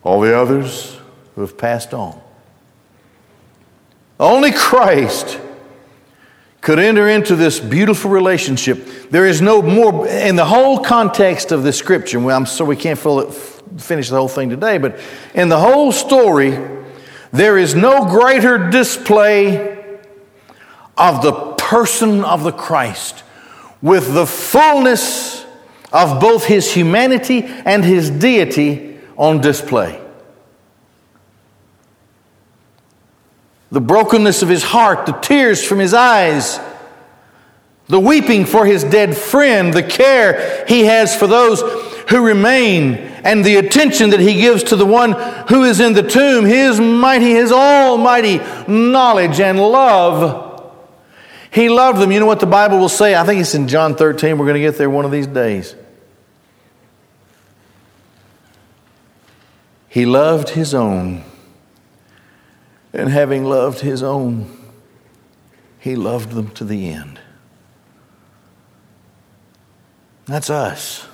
all 0.04 0.20
the 0.20 0.38
others 0.38 1.00
who 1.34 1.40
have 1.40 1.58
passed 1.58 1.92
on. 1.92 2.20
Only 4.20 4.52
Christ 4.52 5.40
could 6.60 6.78
enter 6.78 7.08
into 7.08 7.34
this 7.34 7.58
beautiful 7.58 8.12
relationship. 8.12 9.10
There 9.10 9.26
is 9.26 9.40
no 9.40 9.60
more, 9.60 10.06
in 10.06 10.36
the 10.36 10.44
whole 10.44 10.84
context 10.84 11.50
of 11.50 11.64
the 11.64 11.72
scripture, 11.72 12.20
I'm 12.30 12.46
sorry 12.46 12.68
we 12.68 12.76
can't 12.76 12.98
finish 13.78 14.08
the 14.08 14.16
whole 14.16 14.28
thing 14.28 14.50
today, 14.50 14.78
but 14.78 14.98
in 15.34 15.48
the 15.48 15.58
whole 15.58 15.92
story, 15.92 16.58
there 17.32 17.58
is 17.58 17.74
no 17.74 18.06
greater 18.06 18.70
display 18.70 19.98
of 20.96 21.22
the 21.22 21.32
person 21.54 22.24
of 22.24 22.42
the 22.44 22.52
Christ 22.52 23.22
with 23.82 24.14
the 24.14 24.26
fullness 24.26 25.44
of 25.92 26.20
both 26.20 26.44
his 26.44 26.72
humanity 26.72 27.42
and 27.44 27.84
his 27.84 28.10
deity 28.10 28.98
on 29.16 29.40
display. 29.40 30.00
The 33.70 33.80
brokenness 33.80 34.42
of 34.42 34.48
his 34.48 34.62
heart, 34.62 35.06
the 35.06 35.12
tears 35.12 35.64
from 35.64 35.78
his 35.78 35.92
eyes, 35.92 36.60
the 37.88 38.00
weeping 38.00 38.46
for 38.46 38.64
his 38.64 38.84
dead 38.84 39.16
friend, 39.16 39.72
the 39.72 39.82
care 39.82 40.64
he 40.66 40.86
has 40.86 41.14
for 41.14 41.26
those 41.26 41.60
who 42.08 42.24
remain, 42.24 42.94
and 43.26 43.44
the 43.44 43.56
attention 43.56 44.10
that 44.10 44.20
he 44.20 44.34
gives 44.34 44.62
to 44.64 44.76
the 44.76 44.86
one 44.86 45.12
who 45.48 45.64
is 45.64 45.80
in 45.80 45.92
the 45.92 46.02
tomb, 46.02 46.44
his 46.44 46.80
mighty, 46.80 47.32
his 47.32 47.52
almighty 47.52 48.40
knowledge 48.66 49.40
and 49.40 49.58
love 49.58 50.46
he 51.56 51.70
loved 51.70 52.00
them. 52.00 52.12
You 52.12 52.20
know 52.20 52.26
what 52.26 52.40
the 52.40 52.46
Bible 52.46 52.78
will 52.78 52.90
say? 52.90 53.14
I 53.14 53.24
think 53.24 53.40
it's 53.40 53.54
in 53.54 53.66
John 53.66 53.94
13. 53.94 54.36
We're 54.36 54.44
going 54.44 54.56
to 54.56 54.60
get 54.60 54.76
there 54.76 54.90
one 54.90 55.06
of 55.06 55.10
these 55.10 55.26
days. 55.26 55.74
He 59.88 60.04
loved 60.04 60.50
his 60.50 60.74
own. 60.74 61.24
And 62.92 63.08
having 63.08 63.44
loved 63.44 63.80
his 63.80 64.02
own, 64.02 64.54
he 65.78 65.96
loved 65.96 66.32
them 66.32 66.50
to 66.50 66.64
the 66.64 66.90
end. 66.90 67.20
That's 70.26 70.50
us. 70.50 71.06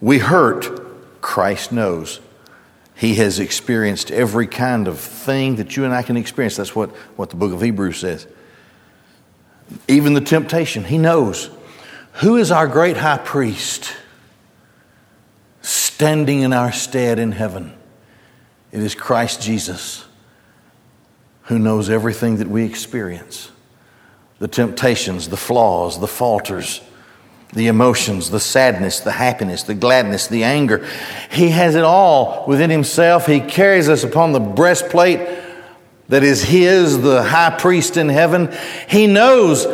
We 0.00 0.18
hurt, 0.18 1.20
Christ 1.20 1.72
knows. 1.72 2.20
He 2.94 3.14
has 3.16 3.38
experienced 3.38 4.10
every 4.10 4.46
kind 4.46 4.88
of 4.88 4.98
thing 4.98 5.56
that 5.56 5.76
you 5.76 5.84
and 5.84 5.94
I 5.94 6.02
can 6.02 6.16
experience. 6.16 6.56
That's 6.56 6.74
what, 6.74 6.90
what 7.16 7.30
the 7.30 7.36
book 7.36 7.52
of 7.52 7.62
Hebrews 7.62 7.98
says. 7.98 8.26
Even 9.86 10.14
the 10.14 10.20
temptation, 10.20 10.84
He 10.84 10.98
knows. 10.98 11.50
Who 12.14 12.36
is 12.36 12.50
our 12.50 12.66
great 12.66 12.96
high 12.96 13.18
priest 13.18 13.94
standing 15.62 16.40
in 16.40 16.52
our 16.52 16.72
stead 16.72 17.18
in 17.18 17.32
heaven? 17.32 17.72
It 18.72 18.80
is 18.80 18.94
Christ 18.94 19.42
Jesus 19.42 20.04
who 21.44 21.58
knows 21.58 21.88
everything 21.88 22.36
that 22.36 22.48
we 22.48 22.64
experience 22.64 23.50
the 24.38 24.48
temptations, 24.48 25.28
the 25.28 25.36
flaws, 25.36 25.98
the 25.98 26.06
falters 26.06 26.80
the 27.52 27.68
emotions, 27.68 28.30
the 28.30 28.40
sadness, 28.40 29.00
the 29.00 29.12
happiness, 29.12 29.62
the 29.62 29.74
gladness, 29.74 30.26
the 30.26 30.44
anger. 30.44 30.86
He 31.30 31.48
has 31.50 31.74
it 31.74 31.84
all 31.84 32.44
within 32.46 32.70
himself. 32.70 33.26
He 33.26 33.40
carries 33.40 33.88
us 33.88 34.04
upon 34.04 34.32
the 34.32 34.40
breastplate 34.40 35.20
that 36.08 36.22
is 36.22 36.42
His, 36.42 37.00
the 37.00 37.22
high 37.22 37.56
priest 37.58 37.96
in 37.96 38.08
heaven. 38.08 38.54
He 38.88 39.06
knows. 39.06 39.66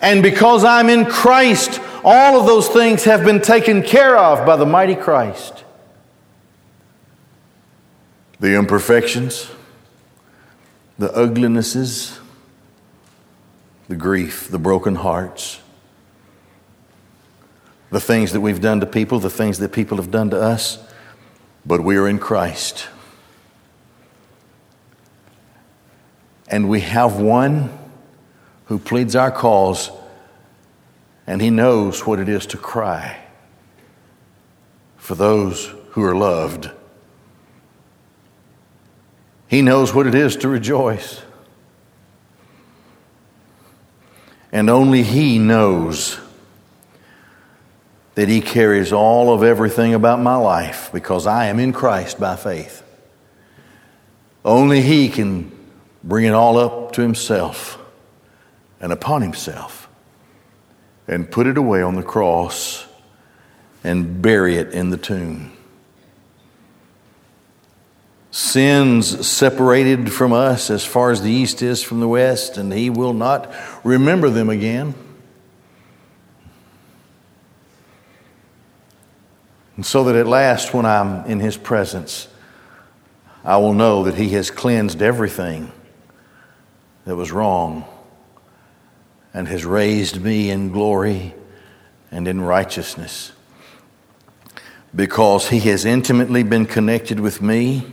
And 0.00 0.22
because 0.22 0.64
I'm 0.64 0.88
in 0.88 1.06
Christ, 1.06 1.80
all 2.04 2.40
of 2.40 2.46
those 2.46 2.68
things 2.68 3.04
have 3.04 3.24
been 3.24 3.40
taken 3.40 3.82
care 3.82 4.16
of 4.16 4.46
by 4.46 4.56
the 4.56 4.66
mighty 4.66 4.94
Christ. 4.94 5.64
The 8.40 8.56
imperfections, 8.56 9.50
the 10.98 11.12
uglinesses, 11.12 12.18
the 13.88 13.96
grief, 13.96 14.48
the 14.48 14.58
broken 14.58 14.96
hearts, 14.96 15.60
the 17.94 18.00
things 18.00 18.32
that 18.32 18.40
we've 18.40 18.60
done 18.60 18.80
to 18.80 18.86
people, 18.86 19.20
the 19.20 19.30
things 19.30 19.60
that 19.60 19.70
people 19.70 19.98
have 19.98 20.10
done 20.10 20.28
to 20.28 20.36
us, 20.36 20.84
but 21.64 21.80
we 21.80 21.96
are 21.96 22.08
in 22.08 22.18
Christ. 22.18 22.88
And 26.48 26.68
we 26.68 26.80
have 26.80 27.20
one 27.20 27.70
who 28.64 28.80
pleads 28.80 29.14
our 29.14 29.30
cause, 29.30 29.92
and 31.24 31.40
he 31.40 31.50
knows 31.50 32.04
what 32.04 32.18
it 32.18 32.28
is 32.28 32.46
to 32.46 32.56
cry 32.56 33.16
for 34.96 35.14
those 35.14 35.72
who 35.90 36.02
are 36.02 36.16
loved. 36.16 36.72
He 39.46 39.62
knows 39.62 39.94
what 39.94 40.08
it 40.08 40.16
is 40.16 40.34
to 40.38 40.48
rejoice. 40.48 41.22
And 44.50 44.68
only 44.68 45.04
He 45.04 45.38
knows 45.38 46.18
that 48.14 48.28
He 48.28 48.40
carries 48.40 48.92
all 48.92 49.32
of 49.32 49.42
everything 49.42 49.94
about 49.94 50.20
my 50.20 50.36
life 50.36 50.90
because 50.92 51.26
I 51.26 51.46
am 51.46 51.58
in 51.58 51.72
Christ 51.72 52.20
by 52.20 52.36
faith. 52.36 52.82
Only 54.44 54.80
He 54.80 55.08
can 55.08 55.50
bring 56.02 56.24
it 56.24 56.32
all 56.32 56.58
up 56.58 56.92
to 56.92 57.02
Himself 57.02 57.78
and 58.80 58.92
upon 58.92 59.22
Himself 59.22 59.88
and 61.08 61.30
put 61.30 61.46
it 61.46 61.58
away 61.58 61.82
on 61.82 61.96
the 61.96 62.02
cross 62.02 62.86
and 63.82 64.22
bury 64.22 64.56
it 64.56 64.72
in 64.72 64.90
the 64.90 64.96
tomb. 64.96 65.52
Sins 68.30 69.26
separated 69.26 70.12
from 70.12 70.32
us 70.32 70.68
as 70.68 70.84
far 70.84 71.12
as 71.12 71.22
the 71.22 71.30
east 71.30 71.62
is 71.62 71.84
from 71.84 72.00
the 72.00 72.08
west, 72.08 72.56
and 72.56 72.72
He 72.72 72.90
will 72.90 73.12
not 73.12 73.52
remember 73.84 74.28
them 74.28 74.50
again. 74.50 74.94
So 79.84 80.04
that 80.04 80.16
at 80.16 80.26
last, 80.26 80.72
when 80.72 80.86
I'm 80.86 81.26
in 81.26 81.40
His 81.40 81.58
presence, 81.58 82.26
I 83.44 83.58
will 83.58 83.74
know 83.74 84.04
that 84.04 84.14
He 84.14 84.30
has 84.30 84.50
cleansed 84.50 85.02
everything 85.02 85.70
that 87.04 87.14
was 87.14 87.30
wrong 87.30 87.84
and 89.34 89.46
has 89.46 89.66
raised 89.66 90.22
me 90.22 90.48
in 90.48 90.72
glory 90.72 91.34
and 92.10 92.26
in 92.26 92.40
righteousness. 92.40 93.32
Because 94.96 95.50
He 95.50 95.60
has 95.60 95.84
intimately 95.84 96.42
been 96.42 96.64
connected 96.64 97.20
with 97.20 97.42
me, 97.42 97.84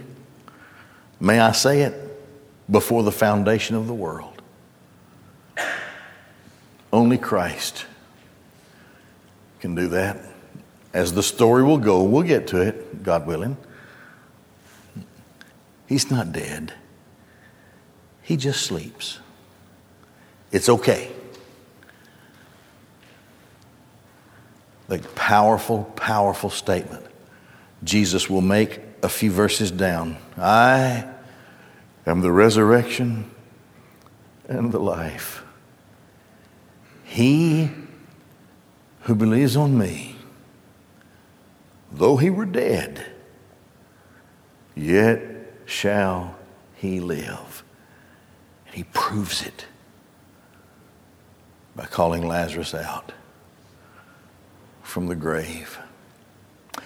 may 1.20 1.42
I 1.42 1.52
say 1.52 1.82
it, 1.82 1.94
before 2.72 3.04
the 3.04 3.12
foundation 3.12 3.76
of 3.76 3.88
the 3.88 3.94
world. 3.94 4.42
Only 6.94 7.18
Christ 7.18 7.86
can 9.60 9.76
do 9.76 9.90
that 9.90 10.31
as 10.94 11.14
the 11.14 11.24
story 11.24 11.64
will 11.64 11.78
go, 11.78 12.04
we'll 12.04 12.24
get 12.24 12.48
to 12.48 12.62
it, 12.62 13.04
God 13.04 13.26
willing. 13.26 13.58
He's 15.88 16.10
not 16.10 16.32
dead, 16.32 16.74
he 18.22 18.38
just 18.38 18.62
sleeps. 18.62 19.20
It's 20.52 20.68
okay. 20.68 21.12
The 24.88 25.00
powerful, 25.16 25.86
powerful 25.96 26.50
statement 26.50 27.06
Jesus 27.84 28.30
will 28.30 28.42
make 28.42 28.82
a 29.02 29.10
few 29.10 29.32
verses 29.32 29.72
down. 29.72 30.18
I 30.38 31.10
am 32.06 32.22
the 32.22 32.32
resurrection 32.32 33.32
and 34.48 34.72
the 34.72 34.80
life. 34.80 35.44
He 37.04 37.72
who 39.02 39.16
believes 39.16 39.56
on 39.56 39.78
me 39.78 40.11
though 41.92 42.18
he 42.18 42.30
were 42.30 42.46
dead, 42.46 43.06
yet 44.76 45.22
shall 45.66 46.36
he 46.76 47.00
live. 47.00 47.64
And 48.68 48.76
he 48.76 48.84
proves 48.86 49.42
it 49.44 49.66
by 51.76 51.86
calling 51.86 52.28
Lazarus 52.28 52.74
out 52.74 53.12
from 54.82 55.08
the 55.08 55.16
grave. 55.16 55.80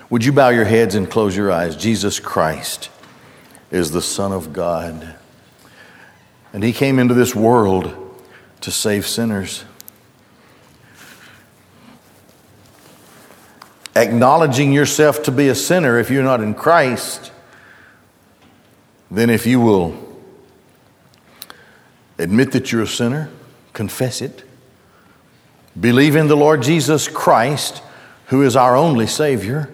Would 0.10 0.24
you 0.24 0.32
bow 0.32 0.50
your 0.50 0.66
heads 0.66 0.96
and 0.96 1.10
close 1.10 1.36
your 1.36 1.52
eyes? 1.52 1.76
Jesus 1.76 2.20
Christ 2.20 2.90
is 3.72 3.92
the 3.92 4.02
Son 4.02 4.32
of 4.32 4.54
God. 4.54 5.16
And 6.54 6.64
he 6.64 6.72
came 6.72 7.00
into 7.00 7.14
this 7.14 7.34
world 7.36 7.94
to 8.62 8.72
save 8.72 9.08
sinners. 9.08 9.66
Acknowledging 13.96 14.74
yourself 14.74 15.24
to 15.24 15.32
be 15.32 15.48
a 15.48 15.56
sinner 15.56 15.98
if 15.98 16.10
you're 16.10 16.24
not 16.24 16.42
in 16.42 16.54
Christ, 16.54 17.32
then 19.10 19.30
if 19.30 19.46
you 19.46 19.60
will 19.60 19.96
admit 22.18 22.52
that 22.52 22.72
you're 22.72 22.82
a 22.82 22.88
sinner, 22.88 23.30
confess 23.74 24.22
it, 24.22 24.44
believe 25.80 26.16
in 26.16 26.28
the 26.28 26.36
Lord 26.36 26.62
Jesus 26.62 27.08
Christ, 27.08 27.82
who 28.28 28.42
is 28.42 28.56
our 28.56 28.76
only 28.76 29.08
Savior, 29.08 29.70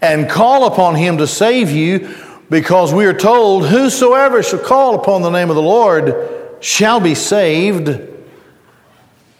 and 0.00 0.28
call 0.28 0.66
upon 0.66 0.94
Him 0.94 1.18
to 1.18 1.26
save 1.26 1.70
you, 1.70 2.14
because 2.48 2.94
we 2.94 3.06
are 3.06 3.14
told, 3.14 3.66
Whosoever 3.66 4.42
shall 4.42 4.60
call 4.60 4.94
upon 4.94 5.22
the 5.22 5.30
name 5.30 5.50
of 5.50 5.56
the 5.56 5.62
Lord 5.62 6.14
shall 6.60 7.00
be 7.00 7.14
saved. 7.14 7.86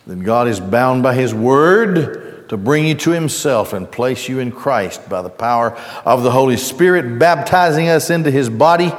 Then 0.06 0.20
God 0.20 0.48
is 0.48 0.58
bound 0.58 1.02
by 1.02 1.14
His 1.14 1.32
word 1.32 2.26
to 2.48 2.56
bring 2.56 2.86
you 2.86 2.94
to 2.94 3.10
Himself 3.10 3.72
and 3.72 3.90
place 3.90 4.28
you 4.28 4.38
in 4.38 4.52
Christ 4.52 5.08
by 5.08 5.22
the 5.22 5.30
power 5.30 5.72
of 6.04 6.22
the 6.22 6.30
Holy 6.30 6.56
Spirit, 6.56 7.18
baptizing 7.18 7.88
us 7.88 8.10
into 8.10 8.30
His 8.30 8.48
body 8.48 8.92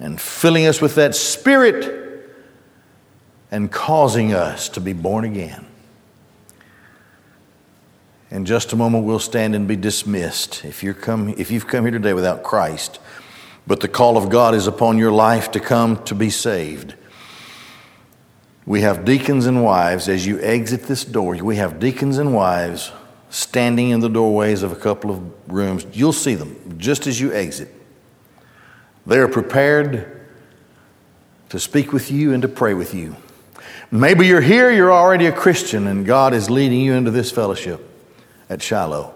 and 0.00 0.20
filling 0.20 0.66
us 0.66 0.80
with 0.80 0.94
that 0.96 1.14
Spirit 1.14 1.98
and 3.50 3.70
causing 3.70 4.32
us 4.32 4.68
to 4.70 4.80
be 4.80 4.92
born 4.92 5.24
again. 5.24 5.66
In 8.30 8.44
just 8.44 8.72
a 8.74 8.76
moment, 8.76 9.04
we'll 9.04 9.18
stand 9.18 9.54
and 9.54 9.66
be 9.66 9.76
dismissed. 9.76 10.64
If, 10.64 10.82
you're 10.82 10.92
come, 10.92 11.30
if 11.38 11.50
you've 11.50 11.66
come 11.66 11.84
here 11.84 11.92
today 11.92 12.12
without 12.12 12.42
Christ, 12.42 13.00
but 13.66 13.80
the 13.80 13.88
call 13.88 14.16
of 14.16 14.28
God 14.28 14.54
is 14.54 14.66
upon 14.66 14.98
your 14.98 15.12
life 15.12 15.50
to 15.52 15.60
come 15.60 16.02
to 16.04 16.14
be 16.14 16.28
saved, 16.28 16.94
we 18.68 18.82
have 18.82 19.06
deacons 19.06 19.46
and 19.46 19.64
wives 19.64 20.10
as 20.10 20.26
you 20.26 20.38
exit 20.42 20.82
this 20.82 21.02
door. 21.02 21.34
We 21.36 21.56
have 21.56 21.80
deacons 21.80 22.18
and 22.18 22.34
wives 22.34 22.92
standing 23.30 23.88
in 23.88 24.00
the 24.00 24.10
doorways 24.10 24.62
of 24.62 24.72
a 24.72 24.76
couple 24.76 25.10
of 25.10 25.50
rooms. 25.50 25.86
You'll 25.94 26.12
see 26.12 26.34
them 26.34 26.76
just 26.76 27.06
as 27.06 27.18
you 27.18 27.32
exit. 27.32 27.72
They 29.06 29.16
are 29.16 29.26
prepared 29.26 30.20
to 31.48 31.58
speak 31.58 31.94
with 31.94 32.10
you 32.10 32.34
and 32.34 32.42
to 32.42 32.48
pray 32.48 32.74
with 32.74 32.92
you. 32.92 33.16
Maybe 33.90 34.26
you're 34.26 34.42
here, 34.42 34.70
you're 34.70 34.92
already 34.92 35.24
a 35.24 35.32
Christian, 35.32 35.86
and 35.86 36.04
God 36.04 36.34
is 36.34 36.50
leading 36.50 36.82
you 36.82 36.92
into 36.92 37.10
this 37.10 37.30
fellowship 37.30 37.88
at 38.50 38.60
Shiloh. 38.60 39.14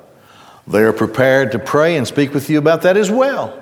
They 0.66 0.80
are 0.80 0.94
prepared 0.94 1.52
to 1.52 1.58
pray 1.58 1.98
and 1.98 2.08
speak 2.08 2.32
with 2.32 2.48
you 2.48 2.56
about 2.56 2.80
that 2.82 2.96
as 2.96 3.10
well. 3.10 3.60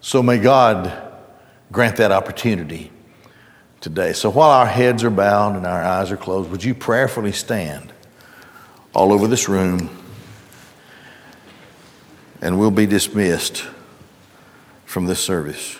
So 0.00 0.22
may 0.22 0.38
God 0.38 1.06
grant 1.70 1.96
that 1.96 2.12
opportunity 2.12 2.90
today. 3.80 4.12
So 4.12 4.30
while 4.30 4.50
our 4.50 4.66
heads 4.66 5.04
are 5.04 5.10
bowed 5.10 5.56
and 5.56 5.66
our 5.66 5.82
eyes 5.82 6.10
are 6.10 6.16
closed, 6.16 6.50
would 6.50 6.64
you 6.64 6.74
prayerfully 6.74 7.32
stand 7.32 7.92
all 8.94 9.12
over 9.12 9.26
this 9.26 9.48
room? 9.48 9.90
And 12.40 12.58
we'll 12.58 12.70
be 12.70 12.86
dismissed 12.86 13.66
from 14.84 15.06
this 15.06 15.20
service. 15.20 15.78